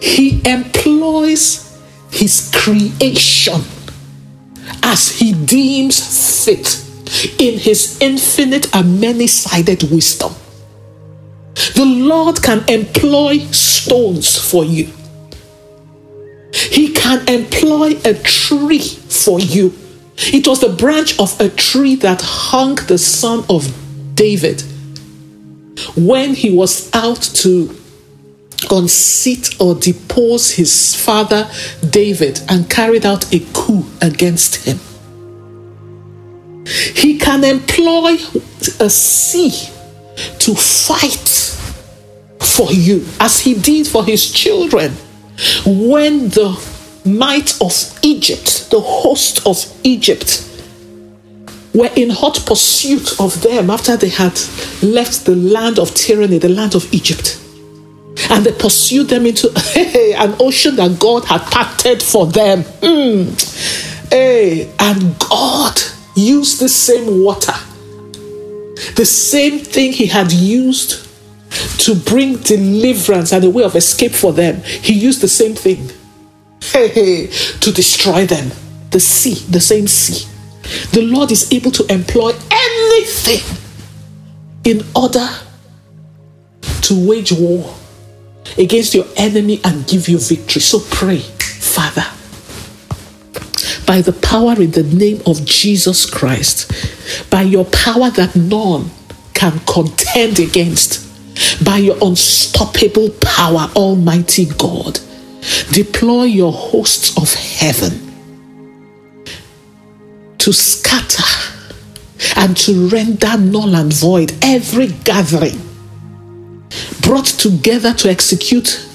He 0.00 0.40
employs 0.44 1.78
His 2.10 2.50
creation 2.54 3.62
as 4.82 5.18
He 5.18 5.32
deems 5.32 6.44
fit 6.44 6.84
in 7.38 7.58
His 7.58 8.00
infinite 8.00 8.74
and 8.74 9.00
many 9.00 9.26
sided 9.26 9.82
wisdom. 9.90 10.32
The 11.74 11.84
Lord 11.84 12.42
can 12.42 12.64
employ 12.68 13.38
stones 13.50 14.38
for 14.38 14.64
you. 14.64 14.88
He 16.52 16.92
can 16.92 17.28
employ 17.28 17.98
a 18.04 18.14
tree 18.14 18.78
for 18.80 19.40
you. 19.40 19.72
It 20.32 20.46
was 20.46 20.60
the 20.60 20.68
branch 20.68 21.18
of 21.18 21.40
a 21.40 21.48
tree 21.48 21.94
that 21.96 22.20
hung 22.22 22.74
the 22.74 22.98
son 22.98 23.44
of 23.48 23.74
David 24.14 24.62
when 25.96 26.34
he 26.34 26.50
was 26.50 26.90
out 26.94 27.22
to 27.22 27.74
unseat 28.70 29.58
or 29.60 29.74
depose 29.74 30.52
his 30.52 30.94
father 30.94 31.50
David 31.88 32.40
and 32.48 32.68
carried 32.68 33.06
out 33.06 33.32
a 33.32 33.40
coup 33.54 33.84
against 34.02 34.66
him. 34.66 34.78
He 36.66 37.18
can 37.18 37.42
employ 37.42 38.16
a 38.78 38.90
sea 38.90 39.50
to 40.40 40.54
fight 40.54 41.28
for 42.38 42.70
you 42.72 43.06
as 43.18 43.40
he 43.40 43.54
did 43.54 43.86
for 43.86 44.04
his 44.04 44.30
children 44.30 44.92
when 45.64 46.28
the 46.28 46.79
might 47.04 47.60
of 47.60 47.98
Egypt, 48.02 48.70
the 48.70 48.80
host 48.80 49.46
of 49.46 49.64
Egypt, 49.84 50.46
were 51.74 51.90
in 51.96 52.10
hot 52.10 52.42
pursuit 52.46 53.20
of 53.20 53.40
them 53.42 53.70
after 53.70 53.96
they 53.96 54.08
had 54.08 54.38
left 54.82 55.24
the 55.24 55.34
land 55.36 55.78
of 55.78 55.94
tyranny, 55.94 56.38
the 56.38 56.48
land 56.48 56.74
of 56.74 56.92
Egypt. 56.92 57.40
And 58.28 58.44
they 58.44 58.52
pursued 58.52 59.08
them 59.08 59.24
into 59.26 59.48
an 60.18 60.34
ocean 60.40 60.76
that 60.76 60.98
God 60.98 61.24
had 61.24 61.42
parted 61.42 62.02
for 62.02 62.26
them. 62.26 62.62
Mm. 62.62 64.10
Hey, 64.10 64.70
and 64.78 65.18
God 65.18 65.80
used 66.16 66.60
the 66.60 66.68
same 66.68 67.22
water, 67.22 67.54
the 68.96 69.06
same 69.06 69.60
thing 69.60 69.92
He 69.92 70.06
had 70.06 70.32
used 70.32 71.06
to 71.78 71.94
bring 71.94 72.36
deliverance 72.38 73.32
and 73.32 73.44
a 73.44 73.50
way 73.50 73.62
of 73.62 73.76
escape 73.76 74.12
for 74.12 74.32
them. 74.32 74.60
He 74.62 74.92
used 74.92 75.20
the 75.20 75.28
same 75.28 75.54
thing 75.54 75.90
to 76.60 77.72
destroy 77.72 78.26
them. 78.26 78.50
The 78.90 79.00
sea, 79.00 79.34
the 79.50 79.60
same 79.60 79.86
sea. 79.86 80.28
The 80.92 81.02
Lord 81.02 81.32
is 81.32 81.52
able 81.52 81.70
to 81.72 81.92
employ 81.92 82.32
anything 82.50 83.58
in 84.64 84.84
order 84.94 85.28
to 86.82 87.08
wage 87.08 87.32
war 87.32 87.74
against 88.58 88.94
your 88.94 89.06
enemy 89.16 89.60
and 89.64 89.86
give 89.86 90.08
you 90.08 90.18
victory. 90.18 90.60
So 90.60 90.80
pray, 90.90 91.18
Father, 91.18 92.06
by 93.86 94.02
the 94.02 94.12
power 94.12 94.60
in 94.60 94.72
the 94.72 94.82
name 94.82 95.22
of 95.26 95.44
Jesus 95.44 96.08
Christ, 96.08 96.70
by 97.30 97.42
your 97.42 97.64
power 97.64 98.10
that 98.10 98.36
none 98.36 98.90
can 99.34 99.58
contend 99.60 100.38
against, 100.38 101.06
by 101.64 101.78
your 101.78 101.96
unstoppable 102.02 103.10
power, 103.20 103.70
Almighty 103.74 104.46
God 104.46 105.00
Deploy 105.72 106.24
your 106.24 106.52
hosts 106.52 107.16
of 107.16 107.32
heaven 107.34 108.08
to 110.38 110.52
scatter 110.52 111.22
and 112.36 112.56
to 112.56 112.88
render 112.88 113.36
null 113.38 113.74
and 113.76 113.92
void 113.92 114.32
every 114.42 114.88
gathering 115.04 115.60
brought 117.02 117.26
together 117.26 117.92
to 117.92 118.08
execute 118.08 118.86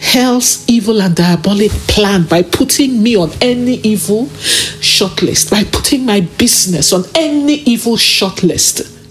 hell's 0.00 0.68
evil 0.68 1.00
and 1.00 1.14
diabolic 1.14 1.70
plan 1.86 2.24
by 2.24 2.42
putting 2.42 3.02
me 3.02 3.16
on 3.16 3.30
any 3.40 3.74
evil 3.76 4.26
shortlist, 4.80 5.50
by 5.50 5.64
putting 5.64 6.04
my 6.04 6.20
business 6.20 6.92
on 6.92 7.04
any 7.14 7.54
evil 7.54 7.96
shortlist. 7.96 9.01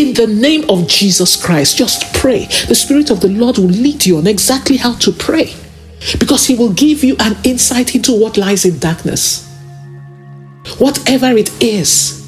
In 0.00 0.14
the 0.14 0.26
name 0.26 0.64
of 0.70 0.88
Jesus 0.88 1.36
Christ, 1.36 1.76
just 1.76 2.14
pray. 2.14 2.46
The 2.68 2.74
Spirit 2.74 3.10
of 3.10 3.20
the 3.20 3.28
Lord 3.28 3.58
will 3.58 3.66
lead 3.66 4.06
you 4.06 4.16
on 4.16 4.26
exactly 4.26 4.78
how 4.78 4.94
to 4.94 5.12
pray 5.12 5.52
because 6.18 6.46
He 6.46 6.54
will 6.54 6.72
give 6.72 7.04
you 7.04 7.16
an 7.20 7.36
insight 7.44 7.94
into 7.94 8.18
what 8.18 8.38
lies 8.38 8.64
in 8.64 8.78
darkness. 8.78 9.46
Whatever 10.78 11.36
it 11.36 11.50
is, 11.62 12.18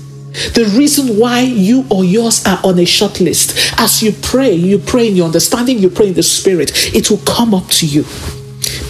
the 0.53 0.71
reason 0.77 1.19
why 1.19 1.41
you 1.41 1.87
or 1.91 2.05
yours 2.05 2.45
are 2.45 2.61
on 2.63 2.79
a 2.79 2.85
short 2.85 3.21
list, 3.21 3.57
as 3.81 4.03
you 4.03 4.13
pray, 4.21 4.53
you 4.53 4.77
pray 4.77 5.09
in 5.09 5.17
your 5.17 5.25
understanding, 5.25 5.79
you 5.79 5.89
pray 5.89 6.09
in 6.09 6.15
the 6.15 6.23
Spirit, 6.23 6.73
it 6.95 7.11
will 7.11 7.25
come 7.25 7.55
up 7.55 7.69
to 7.69 7.87
you. 7.87 8.05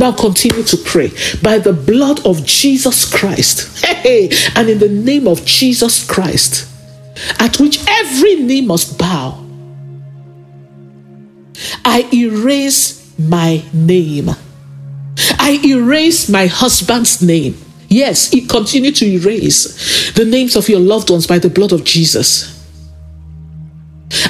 Now 0.01 0.11
continue 0.11 0.65
to 0.65 0.77
pray 0.77 1.13
by 1.41 1.59
the 1.59 1.73
blood 1.73 2.27
of 2.27 2.45
Jesus 2.45 3.09
Christ. 3.09 3.87
Hey, 4.03 4.31
and 4.57 4.69
in 4.69 4.81
the 4.81 4.89
name 4.89 5.29
of 5.29 5.45
Jesus 5.45 6.05
Christ 6.05 6.72
at 7.39 7.59
which 7.59 7.85
every 7.89 8.37
knee 8.37 8.63
must 8.63 8.99
bow. 8.99 9.39
I 11.85 12.09
erase 12.13 13.13
my 13.19 13.63
name. 13.73 14.31
I 15.39 15.61
erase 15.65 16.29
my 16.29 16.47
husband's 16.47 17.23
name. 17.23 17.59
Yes, 17.89 18.31
continue 18.49 18.93
to 18.93 19.07
erase 19.07 20.13
the 20.13 20.25
names 20.25 20.57
of 20.57 20.69
your 20.69 20.81
loved 20.81 21.11
ones 21.11 21.27
by 21.27 21.39
the 21.39 21.51
blood 21.51 21.73
of 21.73 21.85
Jesus. 21.85 22.59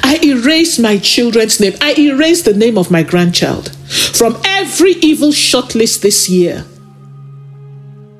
I 0.02 0.18
erase 0.22 0.78
my 0.78 0.98
children's 0.98 1.60
name. 1.60 1.74
I 1.80 1.94
erase 1.98 2.42
the 2.42 2.54
name 2.54 2.76
of 2.76 2.90
my 2.90 3.02
grandchild 3.02 3.74
from 4.14 4.40
every 4.44 4.92
evil 4.94 5.28
shortlist 5.30 6.02
this 6.02 6.28
year 6.28 6.64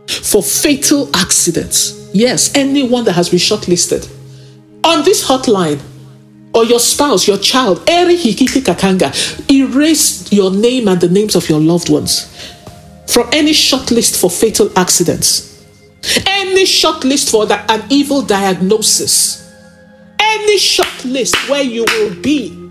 for 0.09 0.43
fatal 0.43 1.11
accidents. 1.15 1.99
Yes, 2.13 2.55
anyone 2.55 3.05
that 3.05 3.15
has 3.15 3.31
been 3.31 3.39
shortlisted 3.39 4.09
on 4.85 5.05
this 5.05 5.27
hotline 5.27 5.81
or 6.55 6.65
your 6.65 6.81
spouse, 6.81 7.27
your 7.27 7.39
child, 7.39 7.83
Eri 7.89 8.15
Hikiki 8.17 8.61
Kakanga, 8.61 9.11
erase 9.51 10.31
your 10.33 10.51
name 10.51 10.89
and 10.89 11.01
the 11.01 11.09
names 11.09 11.35
of 11.35 11.49
your 11.49 11.61
loved 11.61 11.89
ones 11.89 12.29
from 13.07 13.29
any 13.33 13.53
shortlist 13.53 14.21
for 14.21 14.31
fatal 14.31 14.71
accidents, 14.79 15.65
any 16.27 16.65
shortlist 16.65 17.31
for 17.31 17.47
the, 17.47 17.59
an 17.71 17.83
evil 17.91 18.23
diagnosis, 18.23 19.53
any 20.19 20.59
shortlist 20.59 21.49
where 21.49 21.63
you 21.63 21.85
will 21.89 22.15
be 22.23 22.62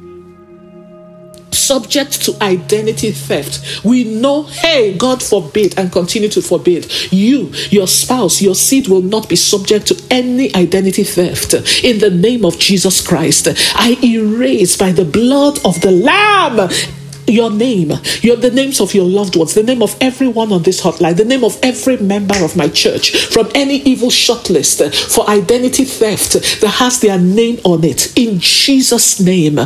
subject 1.53 2.23
to 2.25 2.35
identity 2.41 3.11
theft. 3.11 3.83
We 3.83 4.03
know, 4.03 4.43
hey, 4.43 4.97
God 4.97 5.21
forbid 5.21 5.77
and 5.77 5.91
continue 5.91 6.29
to 6.29 6.41
forbid. 6.41 6.91
You, 7.11 7.51
your 7.69 7.87
spouse, 7.87 8.41
your 8.41 8.55
seed 8.55 8.87
will 8.87 9.01
not 9.01 9.29
be 9.29 9.35
subject 9.35 9.87
to 9.87 10.03
any 10.09 10.53
identity 10.55 11.03
theft. 11.03 11.53
In 11.83 11.99
the 11.99 12.09
name 12.09 12.45
of 12.45 12.57
Jesus 12.59 13.05
Christ, 13.05 13.47
I 13.75 13.97
erase 14.03 14.77
by 14.77 14.91
the 14.91 15.05
blood 15.05 15.59
of 15.65 15.79
the 15.81 15.91
Lamb 15.91 16.69
your 17.27 17.51
name, 17.51 17.91
your 18.21 18.35
the 18.35 18.51
names 18.51 18.79
of 18.81 18.93
your 18.93 19.05
loved 19.05 19.35
ones, 19.35 19.53
the 19.53 19.63
name 19.63 19.81
of 19.81 19.95
everyone 20.01 20.51
on 20.51 20.63
this 20.63 20.81
hotline, 20.81 21.15
the 21.15 21.25
name 21.25 21.43
of 21.43 21.57
every 21.63 21.97
member 21.97 22.35
of 22.43 22.55
my 22.55 22.67
church 22.67 23.15
from 23.27 23.49
any 23.55 23.77
evil 23.83 24.09
shortlist 24.09 24.93
for 25.13 25.29
identity 25.29 25.85
theft 25.85 26.33
that 26.61 26.75
has 26.79 26.99
their 26.99 27.19
name 27.19 27.59
on 27.63 27.83
it. 27.83 28.17
In 28.17 28.39
Jesus' 28.39 29.19
name. 29.19 29.59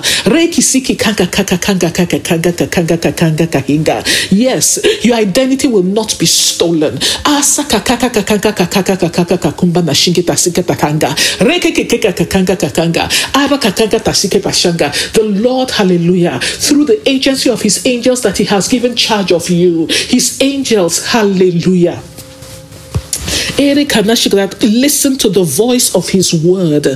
Yes, 4.32 4.80
your 5.04 5.16
identity 5.16 5.68
will 5.68 5.84
not 5.84 6.18
be 6.20 6.26
stolen. 6.26 7.00
The 15.14 15.24
Lord, 15.24 15.72
hallelujah, 15.72 16.40
through 16.40 16.86
the 16.86 17.02
agency 17.10 17.50
of 17.56 17.62
his 17.62 17.86
angels 17.86 18.22
that 18.22 18.38
he 18.38 18.44
has 18.44 18.68
given 18.68 18.96
charge 18.98 19.32
of 19.32 19.50
you. 19.50 19.88
His 19.88 20.42
angels, 20.42 21.06
hallelujah. 21.08 22.02
Listen 24.62 25.18
to 25.18 25.30
the 25.30 25.44
voice 25.44 25.96
of 25.96 26.10
his 26.10 26.34
word. 26.34 26.88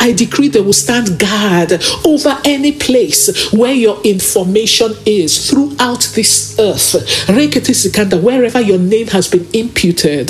I 0.00 0.12
decree 0.12 0.48
they 0.48 0.60
will 0.60 0.72
stand 0.72 1.18
guard 1.18 1.80
over 2.04 2.38
any 2.44 2.72
place 2.72 3.52
where 3.52 3.74
your 3.74 4.00
information 4.02 4.94
is 5.04 5.50
throughout 5.50 6.08
this 6.14 6.56
earth. 6.58 6.94
Wherever 7.28 8.60
your 8.60 8.78
name 8.78 9.08
has 9.08 9.28
been 9.28 9.46
imputed. 9.52 10.28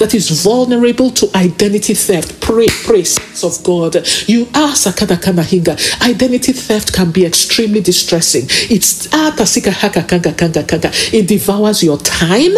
That 0.00 0.14
is 0.14 0.30
vulnerable 0.42 1.10
to 1.10 1.30
identity 1.36 1.94
theft. 1.94 2.40
Pray, 2.40 2.66
pray, 2.84 3.04
of 3.42 3.62
God. 3.62 3.96
You 4.26 4.48
are. 4.54 4.74
Identity 6.02 6.52
theft 6.52 6.92
can 6.92 7.10
be 7.10 7.24
extremely 7.24 7.80
distressing. 7.80 8.44
It's 8.70 9.08
it 11.12 11.26
devours 11.28 11.82
your 11.82 11.98
time 11.98 12.54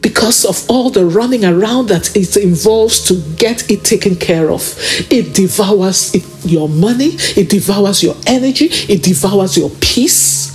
because 0.00 0.44
of 0.44 0.64
all 0.70 0.90
the 0.90 1.04
running 1.04 1.44
around 1.44 1.88
that 1.88 2.16
it 2.16 2.36
involves 2.36 3.04
to 3.06 3.14
get 3.36 3.70
it 3.70 3.84
taken 3.84 4.16
care 4.16 4.50
of. 4.50 4.74
It 5.10 5.34
devours 5.34 6.14
it, 6.14 6.24
your 6.44 6.68
money, 6.68 7.10
it 7.36 7.50
devours 7.50 8.02
your 8.02 8.14
energy, 8.26 8.66
it 8.66 9.02
devours 9.02 9.56
your 9.56 9.70
peace. 9.80 10.54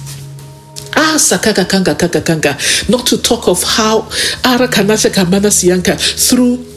Ah, 0.96 1.16
sakaga 1.18 1.68
kanga 1.68 1.96
kanga 1.96 2.22
kanga. 2.22 2.58
Not 2.88 3.08
to 3.08 3.18
talk 3.22 3.48
of 3.48 3.64
how 3.64 4.02
ara 4.46 4.68
kanasa 4.68 5.10
kamana 5.10 5.50
siyanka 5.50 5.98
through 6.00 6.73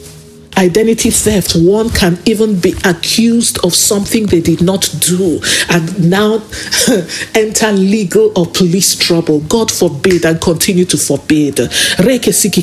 identity 0.57 1.11
theft, 1.11 1.55
one 1.55 1.89
can 1.89 2.17
even 2.25 2.59
be 2.59 2.73
accused 2.83 3.59
of 3.63 3.73
something 3.75 4.25
they 4.25 4.41
did 4.41 4.61
not 4.61 4.93
do 4.99 5.39
and 5.69 6.09
now 6.09 6.41
enter 7.35 7.71
legal 7.71 8.31
or 8.37 8.45
police 8.47 8.95
trouble. 8.95 9.41
God 9.41 9.71
forbid 9.71 10.25
and 10.25 10.41
continue 10.41 10.85
to 10.85 10.97
forbid. 10.97 11.57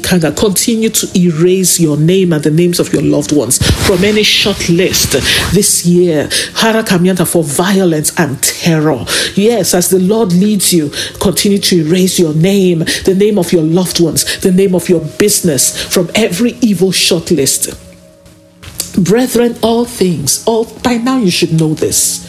Kanga, 0.03 0.33
continue 0.33 0.91
to 0.91 1.19
erase 1.19 1.79
your 1.79 1.97
name 1.97 2.33
and 2.33 2.43
the 2.43 2.51
names 2.51 2.81
of 2.81 2.93
your 2.93 3.03
loved 3.03 3.33
ones 3.33 3.59
from 3.87 4.05
any 4.05 4.23
short 4.23 4.69
list 4.69 5.13
this 5.55 5.87
year. 5.87 6.27
Harakamyanta 6.29 7.31
for 7.31 7.45
violence 7.45 8.13
and 8.19 8.43
terror. 8.43 9.05
Yes, 9.35 9.75
as 9.75 9.91
the 9.91 10.01
Lord 10.01 10.33
leads 10.33 10.73
you, 10.73 10.91
continue 11.21 11.59
to 11.59 11.87
erase 11.87 12.19
your 12.19 12.35
name, 12.35 12.81
the 13.05 13.15
name 13.17 13.39
of 13.39 13.53
your 13.53 13.63
loved 13.63 14.01
ones, 14.01 14.39
the 14.41 14.53
name 14.53 14.75
of 14.75 14.89
your 14.89 15.01
business 15.19 15.83
from 15.93 16.11
every 16.15 16.53
evil 16.61 16.93
short 16.93 17.31
list. 17.31 17.84
Brethren, 18.99 19.57
all 19.63 19.85
things, 19.85 20.45
all 20.47 20.65
by 20.83 20.97
now 20.97 21.19
you 21.19 21.31
should 21.31 21.53
know 21.53 21.75
this. 21.75 22.25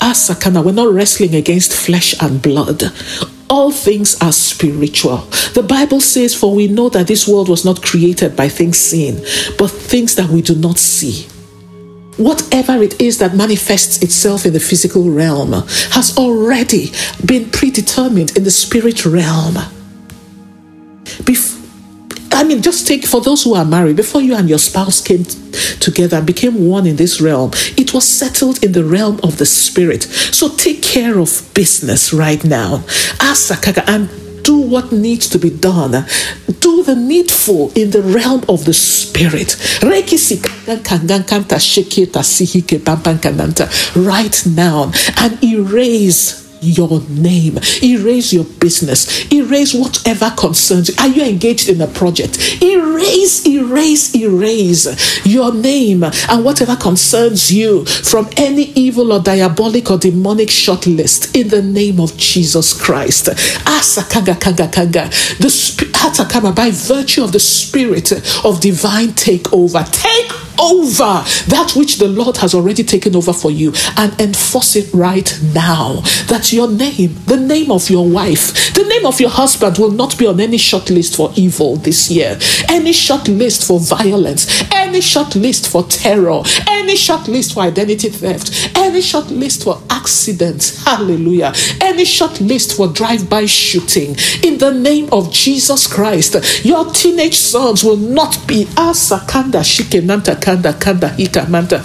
Ah, 0.00 0.12
Asakana, 0.12 0.64
we're 0.64 0.72
not 0.72 0.92
wrestling 0.92 1.34
against 1.34 1.72
flesh 1.72 2.14
and 2.20 2.42
blood. 2.42 2.82
All 3.48 3.70
things 3.70 4.20
are 4.20 4.32
spiritual. 4.32 5.18
The 5.54 5.64
Bible 5.66 6.00
says, 6.00 6.34
For 6.34 6.54
we 6.54 6.68
know 6.68 6.88
that 6.90 7.06
this 7.06 7.26
world 7.26 7.48
was 7.48 7.64
not 7.64 7.82
created 7.82 8.36
by 8.36 8.48
things 8.48 8.76
seen, 8.76 9.16
but 9.56 9.68
things 9.70 10.16
that 10.16 10.28
we 10.28 10.42
do 10.42 10.54
not 10.54 10.78
see. 10.78 11.26
Whatever 12.16 12.82
it 12.82 13.00
is 13.00 13.18
that 13.18 13.36
manifests 13.36 14.02
itself 14.02 14.46
in 14.46 14.52
the 14.52 14.60
physical 14.60 15.10
realm 15.10 15.52
has 15.92 16.16
already 16.18 16.90
been 17.24 17.50
predetermined 17.50 18.36
in 18.36 18.44
the 18.44 18.50
spirit 18.50 19.06
realm. 19.06 19.54
Before 21.24 21.55
I 22.36 22.44
mean, 22.44 22.60
just 22.60 22.86
take 22.86 23.06
for 23.06 23.22
those 23.22 23.44
who 23.44 23.54
are 23.54 23.64
married, 23.64 23.96
before 23.96 24.20
you 24.20 24.34
and 24.34 24.46
your 24.46 24.58
spouse 24.58 25.00
came 25.00 25.24
together 25.80 26.18
and 26.18 26.26
became 26.26 26.68
one 26.68 26.86
in 26.86 26.96
this 26.96 27.18
realm, 27.18 27.50
it 27.78 27.94
was 27.94 28.06
settled 28.06 28.62
in 28.62 28.72
the 28.72 28.84
realm 28.84 29.18
of 29.22 29.38
the 29.38 29.46
spirit. 29.46 30.02
So 30.02 30.54
take 30.54 30.82
care 30.82 31.18
of 31.18 31.50
business 31.54 32.12
right 32.12 32.44
now. 32.44 32.84
Asakaga 33.18 33.88
and 33.88 34.10
do 34.44 34.58
what 34.58 34.92
needs 34.92 35.30
to 35.30 35.38
be 35.38 35.48
done. 35.48 36.04
Do 36.60 36.82
the 36.82 36.94
needful 36.94 37.72
in 37.74 37.90
the 37.90 38.02
realm 38.02 38.44
of 38.50 38.66
the 38.66 38.74
spirit. 38.74 39.56
Right 43.96 44.46
now 44.46 44.92
and 45.16 45.42
erase 45.42 46.45
your 46.60 47.00
name, 47.08 47.58
erase 47.82 48.32
your 48.32 48.44
business, 48.44 49.30
erase 49.32 49.74
whatever 49.74 50.32
concerns 50.36 50.88
you. 50.88 50.94
Are 50.98 51.08
you 51.08 51.24
engaged 51.24 51.68
in 51.68 51.80
a 51.80 51.86
project? 51.86 52.62
Erase, 52.62 53.46
erase, 53.46 54.14
erase 54.14 55.26
your 55.26 55.52
name 55.54 56.04
and 56.04 56.44
whatever 56.44 56.76
concerns 56.76 57.50
you 57.50 57.84
from 57.84 58.28
any 58.36 58.64
evil 58.72 59.12
or 59.12 59.20
diabolic 59.20 59.90
or 59.90 59.98
demonic 59.98 60.50
short 60.50 60.86
list 60.86 61.36
in 61.36 61.48
the 61.48 61.62
name 61.62 62.00
of 62.00 62.16
Jesus 62.16 62.72
Christ. 62.72 63.26
Asakanga 63.66 64.40
kanga 64.40 64.68
kanga. 64.68 65.08
The 65.38 65.76
by 66.54 66.70
virtue 66.70 67.24
of 67.24 67.32
the 67.32 67.40
spirit 67.40 68.12
of 68.44 68.60
divine 68.60 69.08
takeover. 69.08 69.84
Take 69.90 70.45
over 70.60 71.22
that 71.48 71.72
which 71.76 71.98
the 71.98 72.08
Lord 72.08 72.36
has 72.38 72.54
already 72.54 72.84
taken 72.84 73.16
over 73.16 73.32
for 73.32 73.50
you 73.50 73.72
and 73.96 74.18
enforce 74.20 74.76
it 74.76 74.92
right 74.92 75.38
now. 75.54 76.00
That 76.28 76.52
your 76.52 76.70
name, 76.70 77.14
the 77.26 77.36
name 77.36 77.70
of 77.70 77.90
your 77.90 78.08
wife, 78.08 78.74
the 78.74 78.84
name 78.84 79.06
of 79.06 79.20
your 79.20 79.30
husband 79.30 79.78
will 79.78 79.90
not 79.90 80.18
be 80.18 80.26
on 80.26 80.40
any 80.40 80.58
short 80.58 80.90
list 80.90 81.16
for 81.16 81.32
evil 81.36 81.76
this 81.76 82.10
year, 82.10 82.38
any 82.68 82.92
short 82.92 83.28
list 83.28 83.66
for 83.66 83.80
violence, 83.80 84.62
any 84.72 85.00
short 85.00 85.34
list 85.34 85.68
for 85.68 85.82
terror, 85.84 86.42
any 86.68 86.96
short 86.96 87.28
list 87.28 87.54
for 87.54 87.60
identity 87.60 88.08
theft, 88.08 88.76
any 88.76 89.00
short 89.00 89.30
list 89.30 89.64
for 89.64 89.80
accidents. 89.90 90.84
Hallelujah. 90.84 91.52
Any 91.80 92.04
short 92.04 92.40
list 92.40 92.76
for 92.76 92.88
drive 92.88 93.28
by 93.28 93.46
shooting. 93.46 94.16
In 94.44 94.58
the 94.58 94.72
name 94.72 95.08
of 95.12 95.32
Jesus 95.32 95.86
Christ, 95.86 96.64
your 96.64 96.84
teenage 96.92 97.34
sons 97.34 97.82
will 97.82 97.96
not 97.96 98.38
be 98.46 98.64
asakanda 98.76 99.62
shikenanta 99.64 100.40
kadha 100.46 100.72
kadha, 100.72 101.08
hii 101.16 101.26
Tamata 101.28 101.80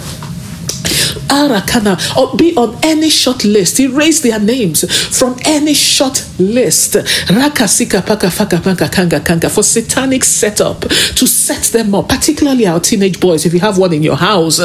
Arakana 1.32 1.96
or 2.16 2.36
be 2.36 2.54
on 2.56 2.78
any 2.82 3.08
short 3.08 3.44
list. 3.44 3.80
Erase 3.80 4.20
their 4.20 4.38
names 4.38 4.84
from 5.18 5.36
any 5.46 5.74
short 5.74 6.28
list. 6.38 6.94
Rakasika 6.94 8.04
paka 8.06 8.26
faka 8.26 8.62
paka 8.62 8.88
kanga 8.88 9.20
kanga 9.20 9.48
for 9.48 9.62
satanic 9.62 10.24
setup 10.24 10.80
to 10.80 11.26
set 11.26 11.62
them 11.72 11.94
up, 11.94 12.08
particularly 12.08 12.66
our 12.66 12.80
teenage 12.80 13.18
boys. 13.18 13.46
If 13.46 13.54
you 13.54 13.60
have 13.60 13.78
one 13.78 13.92
in 13.94 14.02
your 14.02 14.16
house, 14.16 14.58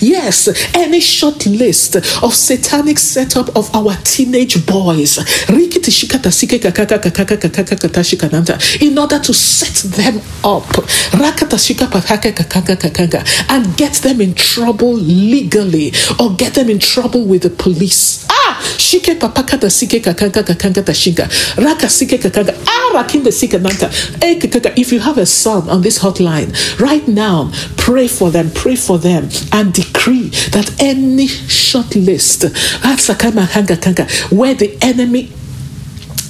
yes, 0.00 0.48
any 0.74 1.00
short 1.00 1.46
list 1.46 1.96
of 1.96 2.34
satanic 2.34 2.98
setup 2.98 3.54
of 3.56 3.74
our 3.74 3.94
teenage 4.04 4.66
boys 4.66 5.18
in 8.80 8.98
order 8.98 9.18
to 9.18 9.34
set 9.34 9.74
them 9.90 10.20
up 10.44 10.78
and 13.50 13.76
get 13.76 13.92
them 13.94 14.13
in 14.20 14.34
trouble 14.34 14.92
legally 14.94 15.92
or 16.18 16.34
get 16.36 16.54
them 16.54 16.68
in 16.70 16.78
trouble 16.78 17.24
with 17.24 17.42
the 17.42 17.50
police. 17.50 18.26
Ah, 18.30 18.60
shike 18.78 19.18
papakata 19.18 19.70
sike 19.70 20.02
kakanga 20.02 20.42
kakanga 20.42 20.82
tashinga. 20.82 21.28
Raka 21.64 21.88
sike 21.88 22.20
kakanga. 22.20 22.54
Ah, 22.66 22.92
rakinda 22.94 23.32
sike 23.32 23.60
nanta. 23.60 23.90
If 24.76 24.92
you 24.92 25.00
have 25.00 25.18
a 25.18 25.26
son 25.26 25.68
on 25.68 25.82
this 25.82 25.98
hotline 25.98 26.52
right 26.80 27.06
now, 27.06 27.50
pray 27.76 28.08
for 28.08 28.30
them, 28.30 28.50
pray 28.50 28.76
for 28.76 28.98
them, 28.98 29.28
and 29.52 29.72
decree 29.72 30.28
that 30.50 30.74
any 30.80 31.26
short 31.26 31.94
list, 31.96 32.42
where 34.30 34.54
the 34.54 34.78
enemy 34.82 35.30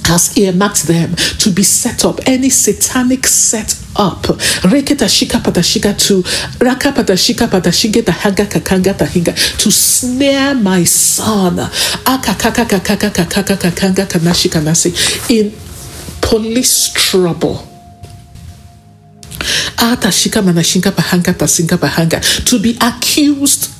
has 0.05 0.37
earmarked 0.37 0.87
them 0.87 1.15
to 1.39 1.51
be 1.51 1.63
set 1.63 2.05
up. 2.05 2.19
Any 2.25 2.49
satanic 2.49 3.25
set 3.27 3.75
up. 3.95 4.23
Reketa 4.63 5.07
shika 5.07 5.39
patashika 5.41 5.97
to 6.07 6.21
raka 6.63 6.91
patashika 6.91 7.47
patashige 7.47 8.03
tahanga 8.03 8.45
kakanga 8.45 8.93
tahinga 8.93 9.33
to 9.57 9.71
snare 9.71 10.55
my 10.55 10.83
son. 10.83 11.57
Akakaka 11.57 12.65
kanashi 14.05 14.49
kanasi 14.49 15.29
in 15.29 15.53
police 16.21 16.91
trouble. 16.93 17.67
Atashika 19.77 20.41
manashinka 20.41 20.91
bahanga 20.91 21.33
tasinga 21.33 21.77
bahanga 21.77 22.21
to 22.45 22.59
be 22.59 22.77
accused 22.81 23.71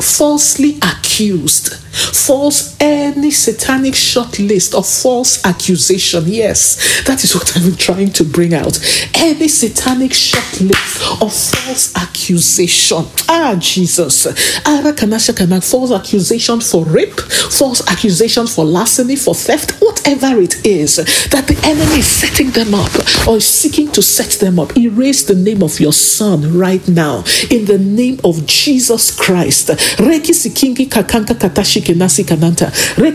falsely 0.00 0.76
accused, 0.82 1.74
false 1.94 2.76
any 2.80 3.30
satanic 3.30 3.94
short 3.94 4.38
list 4.38 4.74
of 4.74 4.86
false 4.86 5.44
accusation. 5.44 6.24
Yes, 6.26 7.02
that 7.06 7.22
is 7.24 7.34
what 7.34 7.56
I'm 7.56 7.76
trying 7.76 8.10
to 8.12 8.24
bring 8.24 8.54
out. 8.54 8.78
Any 9.14 9.48
satanic 9.48 10.12
short 10.12 10.60
list 10.60 11.02
of 11.22 11.32
false 11.32 11.94
accusation. 11.96 13.06
Ah, 13.28 13.56
Jesus. 13.58 14.26
False 15.64 15.90
accusation 15.92 16.60
for 16.60 16.84
rape, 16.84 17.20
false 17.20 17.88
accusation 17.88 18.46
for 18.46 18.64
larceny, 18.64 19.16
for 19.16 19.34
theft, 19.34 19.72
whatever 19.80 20.40
it 20.40 20.64
is 20.66 20.96
that 21.30 21.46
the 21.46 21.58
enemy 21.64 22.00
is 22.00 22.06
setting 22.06 22.50
them 22.50 22.74
up 22.74 22.92
or 23.26 23.36
is 23.36 23.46
seeking 23.46 23.83
to 23.94 24.02
set 24.02 24.32
them 24.40 24.58
up. 24.58 24.76
Erase 24.76 25.24
the 25.24 25.34
name 25.34 25.62
of 25.62 25.80
your 25.80 25.92
son 25.92 26.58
right 26.58 26.86
now 26.88 27.24
in 27.50 27.64
the 27.66 27.78
name 27.78 28.20
of 28.24 28.46
Jesus 28.46 29.14
Christ 29.14 29.70
kakanka 30.94 31.34
kananta. 32.24 32.70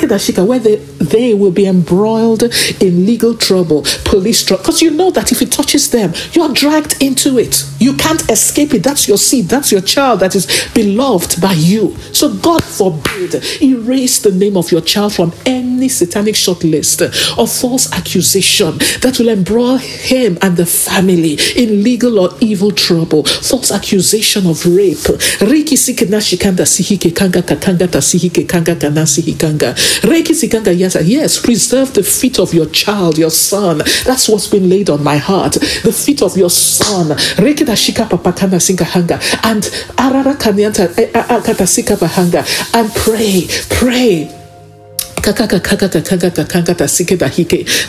Dashika, 0.10 0.46
where 0.46 0.60
they, 0.60 0.76
they 0.76 1.34
will 1.34 1.52
be 1.52 1.66
embroiled 1.66 2.44
in 2.82 3.06
legal 3.06 3.36
trouble, 3.36 3.84
police 4.06 4.44
trouble. 4.44 4.64
Because 4.64 4.82
you 4.82 4.92
know 4.92 5.12
that 5.12 5.32
if 5.32 5.42
it 5.42 5.52
touches 5.52 5.92
them, 5.92 6.14
you're 6.34 6.54
dragged 6.54 7.02
into 7.02 7.38
it. 7.38 7.64
You 7.80 7.96
can't 7.96 8.30
escape 8.30 8.74
it. 8.74 8.84
That's 8.84 9.08
your 9.08 9.18
seed. 9.18 9.46
That's 9.46 9.72
your 9.72 9.82
child 9.82 10.20
that 10.22 10.36
is 10.36 10.48
beloved 10.74 11.42
by 11.42 11.54
you. 11.54 11.96
So 12.14 12.34
God 12.36 12.64
forbid, 12.64 13.44
erase 13.62 14.20
the 14.20 14.32
name 14.32 14.58
of 14.58 14.72
your 14.72 14.82
child 14.82 15.14
from 15.14 15.34
any 15.46 15.90
satanic 15.90 16.36
short 16.36 16.64
list 16.64 17.02
of 17.02 17.52
false 17.52 17.92
accusation 17.94 18.78
that 19.02 19.18
will 19.20 19.30
embroil 19.30 19.78
him 19.78 20.38
and 20.42 20.58
the 20.58 20.66
family 20.70 21.38
in 21.56 21.84
legal 21.84 22.20
or 22.20 22.30
evil 22.40 22.72
trouble. 22.72 23.24
False 23.24 23.72
accusation 23.72 24.48
of 24.48 24.66
rape. 24.66 25.08
Riki 25.42 25.76
sikinashikanda 25.76 26.66
sihike 26.66 27.16
kanga 27.16 27.42
kakanga 27.42 27.88
tasihike 27.88 28.48
kanga 28.48 28.76
kanasihi 28.76 29.38
kanga. 29.40 29.74
Reiki 30.04 30.34
sikanga 30.34 30.78
yes, 30.78 30.96
yes, 31.04 31.40
preserve 31.40 31.94
the 31.94 32.04
feet 32.04 32.40
of 32.40 32.54
your 32.54 32.68
child, 32.68 33.18
your 33.18 33.32
son. 33.32 33.80
That's 34.06 34.30
what's 34.30 34.48
been 34.48 34.70
laid 34.70 34.90
on 34.90 35.04
my 35.04 35.18
heart. 35.18 35.54
The 35.54 35.92
feet 35.92 36.22
of 36.22 36.38
your 36.38 36.50
son. 36.50 37.08
Reiki 37.38 37.66
dashika 37.66 38.08
papakana 38.08 38.60
singa 38.60 38.86
hanga. 38.86 39.20
And 39.44 39.64
arara 39.98 40.36
kanyanta 40.36 40.98
eh, 40.98 41.12
akatasika 41.12 41.92
ah, 41.92 41.98
ah, 42.02 42.08
bahanga. 42.08 42.74
And 42.74 42.94
pray, 42.94 43.48
pray 43.70 44.39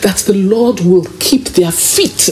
that 0.02 0.22
the 0.26 0.32
Lord 0.34 0.80
will 0.80 1.06
keep 1.18 1.44
their 1.50 1.72
feet 1.72 2.30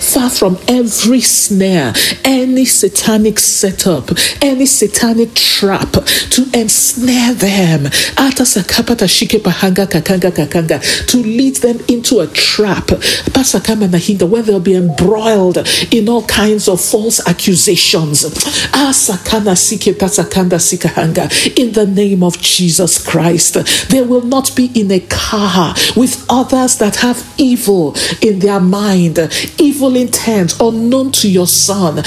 far 0.00 0.30
from 0.30 0.58
every 0.68 1.20
snare, 1.20 1.92
any 2.24 2.64
satanic 2.64 3.38
setup, 3.38 4.10
any 4.40 4.66
satanic 4.66 5.34
trap 5.34 5.92
to 6.30 6.46
ensnare 6.54 7.34
them, 7.34 7.90
to 11.06 11.18
lead 11.18 11.56
them 11.56 11.80
into 11.88 12.20
a 12.20 12.26
trap 12.28 12.90
where 14.30 14.42
they'll 14.42 14.60
be 14.60 14.74
embroiled 14.74 15.58
in 15.90 16.08
all 16.08 16.24
kinds 16.26 16.68
of 16.68 16.80
false 16.80 17.20
accusations. 17.26 18.24
In 21.56 21.72
the 21.72 21.86
name 21.86 22.01
name 22.02 22.22
of 22.22 22.38
Jesus 22.38 23.04
Christ. 23.04 23.54
They 23.88 24.02
will 24.02 24.22
not 24.22 24.54
be 24.56 24.66
in 24.74 24.90
a 24.90 25.00
car 25.00 25.74
with 25.96 26.24
others 26.28 26.78
that 26.78 26.96
have 26.96 27.18
evil 27.38 27.94
in 28.20 28.40
their 28.40 28.60
mind, 28.60 29.18
evil 29.58 29.94
intent 29.96 30.60
unknown 30.60 31.12
to 31.12 31.30
your 31.30 31.46
son. 31.46 32.02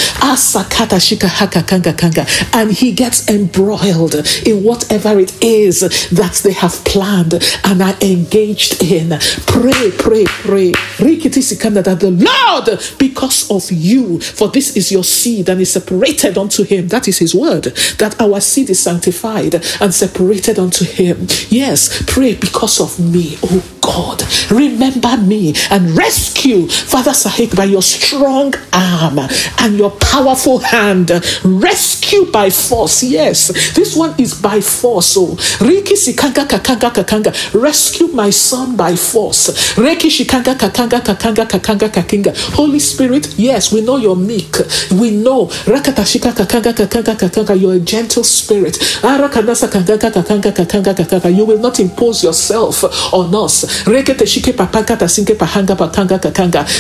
And 2.54 2.72
he 2.72 2.92
gets 2.92 3.30
embroiled 3.30 4.16
in 4.46 4.64
whatever 4.64 5.20
it 5.20 5.44
is 5.44 5.80
that 6.12 6.42
they 6.44 6.54
have 6.54 6.76
planned 6.86 7.34
and 7.64 7.82
are 7.82 7.96
engaged 8.02 8.84
in. 8.84 9.10
Pray, 9.48 9.92
pray, 9.98 10.26
pray. 10.26 10.72
rikiti 11.00 11.44
That 11.86 12.00
the 12.00 12.12
Lord, 12.12 12.80
because 12.98 13.50
of 13.50 13.72
you, 13.72 14.20
for 14.20 14.48
this 14.50 14.76
is 14.76 14.92
your 14.92 15.04
seed 15.04 15.50
and 15.50 15.62
is 15.62 15.72
separated 15.74 16.38
unto 16.38 16.64
him. 16.64 16.88
That 16.88 17.08
is 17.08 17.18
his 17.20 17.34
word. 17.36 17.66
That 18.00 18.20
our 18.20 18.42
seed 18.42 18.70
is 18.70 18.80
sanctified 18.80 19.56
and 19.86 19.94
separated 19.94 20.58
unto 20.58 20.84
him. 20.84 21.28
Yes, 21.50 22.04
pray 22.08 22.34
because 22.34 22.82
of 22.82 23.00
me, 23.00 23.38
oh 23.44 23.64
God. 23.82 24.24
Remember 24.50 25.16
me 25.18 25.54
and 25.70 25.96
rescue, 25.96 26.68
Father 26.68 27.12
Sahik, 27.12 27.56
by 27.56 27.66
your 27.66 27.84
strong 27.84 28.54
arm 28.74 29.20
and 29.60 29.78
your 29.78 29.92
powerful 29.92 30.58
hand. 30.58 31.12
Rescue 31.44 32.26
by 32.32 32.50
force. 32.50 33.04
Yes, 33.04 33.50
this 33.76 33.96
one 33.96 34.16
is 34.18 34.34
by 34.42 34.60
force. 34.60 35.16
Oh, 35.18 35.38
Riki 35.62 35.94
Sikanga 35.94 36.46
Kakanga 36.48 36.90
Kakanga. 36.92 37.54
Rescue 37.54 38.08
my 38.08 38.32
son 38.32 38.76
by 38.76 38.96
force. 38.96 39.50
Reki 39.76 40.10
Shikanga 40.10 40.56
Kakanga 40.56 41.00
Kakanga 41.00 41.46
Kakanga 41.46 41.90
Kakinga. 41.90 42.36
Holy 42.56 42.80
Spirit, 42.80 43.36
yes, 43.38 43.72
we 43.72 43.82
know 43.82 43.98
you're 43.98 44.16
meek. 44.16 44.56
We 44.92 45.12
know 45.12 45.46
Rakatashika 45.70 46.32
Kakanga 46.34 46.74
Kakanga 46.74 47.16
Kakanga. 47.16 47.60
You're 47.62 47.76
a 47.76 47.80
gentle 47.80 48.24
spirit. 48.24 48.74
Arakanasa 49.04 49.68
You 49.76 51.46
will 51.46 51.60
not 51.60 51.80
impose 51.80 52.24
yourself 52.24 52.84
on 53.14 53.36
us. 53.36 53.66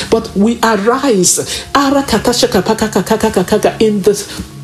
But 0.09 0.29
we 0.35 0.57
arise 0.61 1.39
in 3.79 4.01
the 4.01 4.54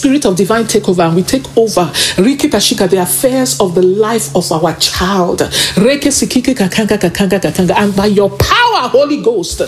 spirit 0.00 0.24
of 0.24 0.34
divine 0.34 0.64
takeover 0.64 1.06
and 1.06 1.14
we 1.14 1.22
take 1.22 1.44
over 1.58 1.84
Rikitashika, 2.16 2.88
the 2.88 3.02
affairs 3.02 3.60
of 3.60 3.74
the 3.74 3.82
life 3.82 4.34
of 4.34 4.50
our 4.50 4.74
child. 4.76 5.42
And 7.76 7.96
by 7.96 8.06
your 8.06 8.30
power, 8.30 8.88
Holy 8.88 9.20
Ghost, 9.22 9.60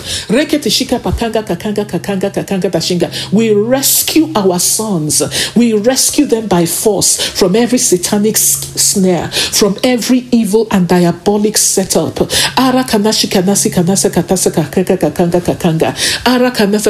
we 3.31 3.53
rescue 3.53 4.31
our 4.35 4.59
sons. 4.59 5.21
We 5.55 5.73
rescue 5.73 6.25
them 6.25 6.47
by 6.47 6.65
force 6.65 7.21
from 7.39 7.55
every 7.55 7.77
satanic 7.77 8.37
snare, 8.37 9.29
from 9.29 9.77
every 9.83 10.25
evil 10.31 10.67
and 10.71 10.87
diabolic 10.87 11.57
setup. 11.57 12.15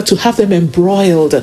To 0.03 0.15
have 0.15 0.37
them 0.37 0.53
embroiled 0.53 1.33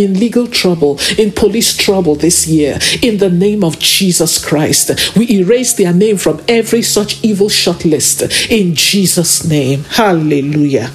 in 0.00 0.14
legal 0.20 0.46
trouble 0.48 0.79
trouble, 0.80 0.98
in 1.18 1.32
police 1.32 1.76
trouble 1.76 2.14
this 2.14 2.46
year. 2.46 2.78
In 3.02 3.18
the 3.18 3.30
name 3.30 3.62
of 3.64 3.78
Jesus 3.78 4.42
Christ, 4.44 5.16
we 5.16 5.30
erase 5.30 5.74
their 5.74 5.92
name 5.92 6.16
from 6.16 6.40
every 6.48 6.82
such 6.82 7.22
evil 7.22 7.48
short 7.48 7.84
list. 7.84 8.22
In 8.50 8.74
Jesus' 8.74 9.44
name. 9.44 9.84
Hallelujah. 9.84 10.90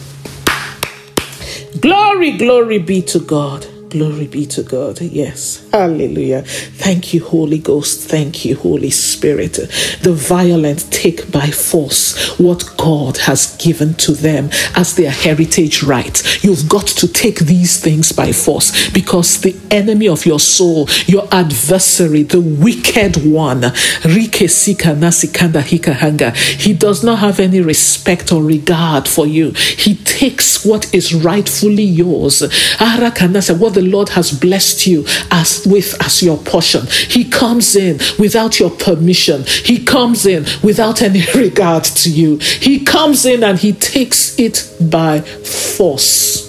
Glory, 1.80 2.32
glory 2.38 2.80
be 2.80 3.02
to 3.04 3.20
God. 3.20 3.68
Glory 3.90 4.28
be 4.28 4.46
to 4.48 4.64
God. 4.64 5.00
Yes. 5.00 5.66
Hallelujah. 5.72 6.42
Thank 6.42 7.14
you, 7.14 7.24
Holy 7.24 7.60
Ghost. 7.60 8.10
Thank 8.10 8.44
you, 8.44 8.56
Holy 8.56 8.90
Spirit. 8.90 9.54
The 10.02 10.12
violent 10.14 10.92
take 10.92 11.32
by 11.32 11.48
force 11.48 12.38
what 12.38 12.66
God 12.78 13.18
has 13.20 13.56
given 13.58 13.94
to 13.96 14.12
them 14.12 14.50
as 14.76 14.96
their 14.96 15.12
heritage 15.12 15.84
right. 15.84 16.44
You've 16.44 16.68
got 16.68 16.88
to 16.88 17.08
take 17.08 17.40
these 17.40 17.80
things 17.80 18.12
by 18.12 18.32
force 18.34 18.90
because 18.90 19.40
the 19.42 19.56
enemy 19.72 20.08
of 20.10 20.26
your 20.26 20.40
soul, 20.40 20.90
your 21.06 21.28
adversary, 21.32 22.24
the 22.24 22.42
wicked 22.42 23.18
one, 23.26 23.72
he 26.58 26.74
does 26.74 27.04
not 27.04 27.20
have 27.20 27.40
any 27.40 27.62
respect 27.62 28.32
or 28.32 28.44
regard 28.44 29.08
for 29.08 29.28
you. 29.28 29.52
He 29.52 29.96
takes 29.96 30.66
what 30.66 30.94
is 30.94 31.14
rightfully 31.14 31.84
yours. 31.84 32.42
What 32.42 33.75
the 33.76 33.82
Lord 33.82 34.10
has 34.10 34.32
blessed 34.32 34.88
you 34.88 35.06
as 35.30 35.66
with 35.68 35.96
as 36.04 36.24
your 36.24 36.38
portion. 36.38 36.88
He 36.88 37.26
comes 37.26 37.76
in 37.76 38.00
without 38.18 38.60
your 38.60 38.72
permission. 38.72 39.44
He 39.44 39.84
comes 39.86 40.26
in 40.26 40.46
without 40.64 41.02
any 41.02 41.24
regard 41.36 41.84
to 41.84 42.12
you. 42.12 42.38
He 42.38 42.84
comes 42.84 43.26
in 43.26 43.44
and 43.44 43.60
he 43.60 43.74
takes 43.74 44.40
it 44.40 44.72
by 44.82 45.22
force. 45.22 46.46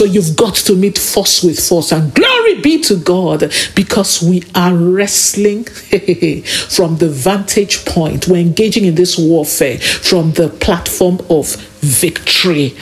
So 0.00 0.04
you've 0.06 0.34
got 0.36 0.54
to 0.54 0.74
meet 0.74 0.96
force 0.96 1.42
with 1.42 1.58
force. 1.58 1.92
And 1.92 2.14
glory 2.14 2.60
be 2.62 2.80
to 2.84 2.96
God 2.96 3.52
because 3.74 4.22
we 4.22 4.42
are 4.54 4.74
wrestling 4.74 5.64
from 6.70 6.96
the 6.96 7.10
vantage 7.10 7.84
point. 7.84 8.26
We're 8.26 8.38
engaging 8.38 8.86
in 8.86 8.94
this 8.94 9.18
warfare 9.18 9.78
from 9.78 10.32
the 10.32 10.48
platform 10.48 11.20
of 11.28 11.54
victory 11.80 12.76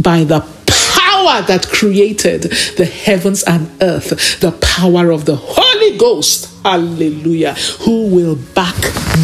by 0.00 0.24
the 0.24 0.40
power 1.20 1.42
that 1.42 1.68
created 1.68 2.42
the 2.76 2.84
heavens 2.84 3.42
and 3.44 3.70
earth, 3.82 4.40
the 4.40 4.52
power 4.52 5.10
of 5.10 5.24
the 5.24 5.36
Holy 5.36 5.98
Ghost. 5.98 6.48
Hallelujah. 6.64 7.54
Who 7.80 8.08
will 8.08 8.36
back 8.54 8.76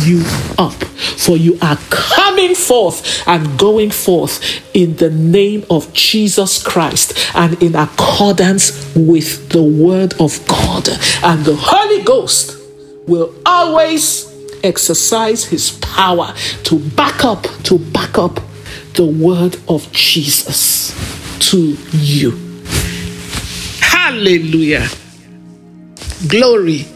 you 0.04 0.22
up? 0.58 0.74
For 0.74 1.36
you 1.36 1.58
are 1.62 1.76
coming 1.90 2.54
forth 2.54 3.26
and 3.26 3.58
going 3.58 3.90
forth 3.90 4.40
in 4.74 4.96
the 4.96 5.10
name 5.10 5.64
of 5.70 5.92
Jesus 5.92 6.62
Christ 6.62 7.14
and 7.34 7.60
in 7.62 7.74
accordance 7.74 8.94
with 8.94 9.48
the 9.50 9.62
word 9.62 10.14
of 10.20 10.46
God. 10.46 10.88
And 11.22 11.44
the 11.44 11.56
Holy 11.58 12.02
Ghost 12.04 12.58
will 13.06 13.34
always 13.44 14.32
exercise 14.62 15.44
his 15.44 15.72
power 15.78 16.34
to 16.64 16.78
back 16.90 17.24
up, 17.24 17.44
to 17.64 17.78
back 17.78 18.18
up 18.18 18.40
the 18.94 19.06
word 19.06 19.56
of 19.68 19.90
Jesus 19.92 20.85
to 21.40 21.76
you. 21.92 22.30
Hallelujah. 23.80 24.88
Glory. 26.28 26.86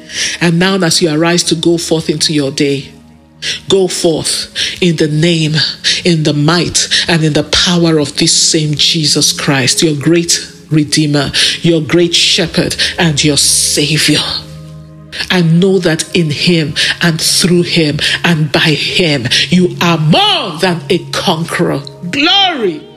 And 0.41 0.59
now, 0.59 0.77
as 0.77 1.03
you 1.03 1.11
arise 1.11 1.45
to 1.45 1.55
go 1.55 1.79
forth 1.79 2.09
into 2.11 2.33
your 2.33 2.51
day, 2.51 2.93
go 3.69 3.89
forth 3.89 4.83
in 4.83 4.97
the 4.97 5.09
name, 5.09 5.53
in 6.05 6.23
the 6.23 6.33
might, 6.33 6.89
and 7.09 7.23
in 7.25 7.33
the 7.33 7.45
power 7.45 7.99
of 7.99 8.17
this 8.17 8.51
same 8.51 8.75
Jesus 8.75 9.39
Christ, 9.39 9.83
your 9.83 9.97
great 9.97 10.39
Redeemer, 10.71 11.33
your 11.63 11.83
great 11.83 12.15
Shepherd, 12.15 12.77
and 12.99 13.23
your 13.23 13.37
Savior. 13.37 14.21
And 15.31 15.61
know 15.61 15.79
that 15.81 16.17
in 16.17 16.31
Him 16.31 16.75
and 17.03 17.21
through 17.21 17.63
Him 17.63 17.99
and 18.25 18.53
by 18.53 18.61
Him, 18.61 19.27
you 19.49 19.77
are 19.83 19.99
more 19.99 20.59
than 20.61 20.81
a 20.89 20.99
conqueror. 21.11 21.81
Glory! 22.11 22.90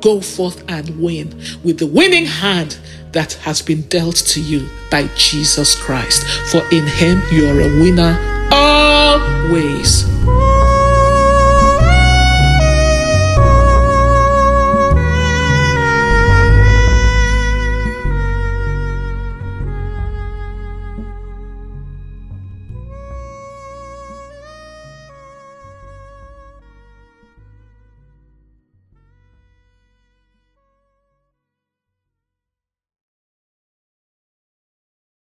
Go 0.00 0.20
forth 0.20 0.64
and 0.68 1.00
win 1.00 1.28
with 1.62 1.78
the 1.78 1.86
winning 1.86 2.26
hand 2.26 2.78
that 3.12 3.34
has 3.34 3.60
been 3.60 3.82
dealt 3.82 4.16
to 4.16 4.40
you 4.40 4.68
by 4.90 5.08
Jesus 5.16 5.74
Christ. 5.80 6.26
For 6.50 6.62
in 6.72 6.86
him 6.86 7.22
you 7.30 7.48
are 7.48 7.60
a 7.60 7.80
winner 7.80 8.18
always. 8.52 10.04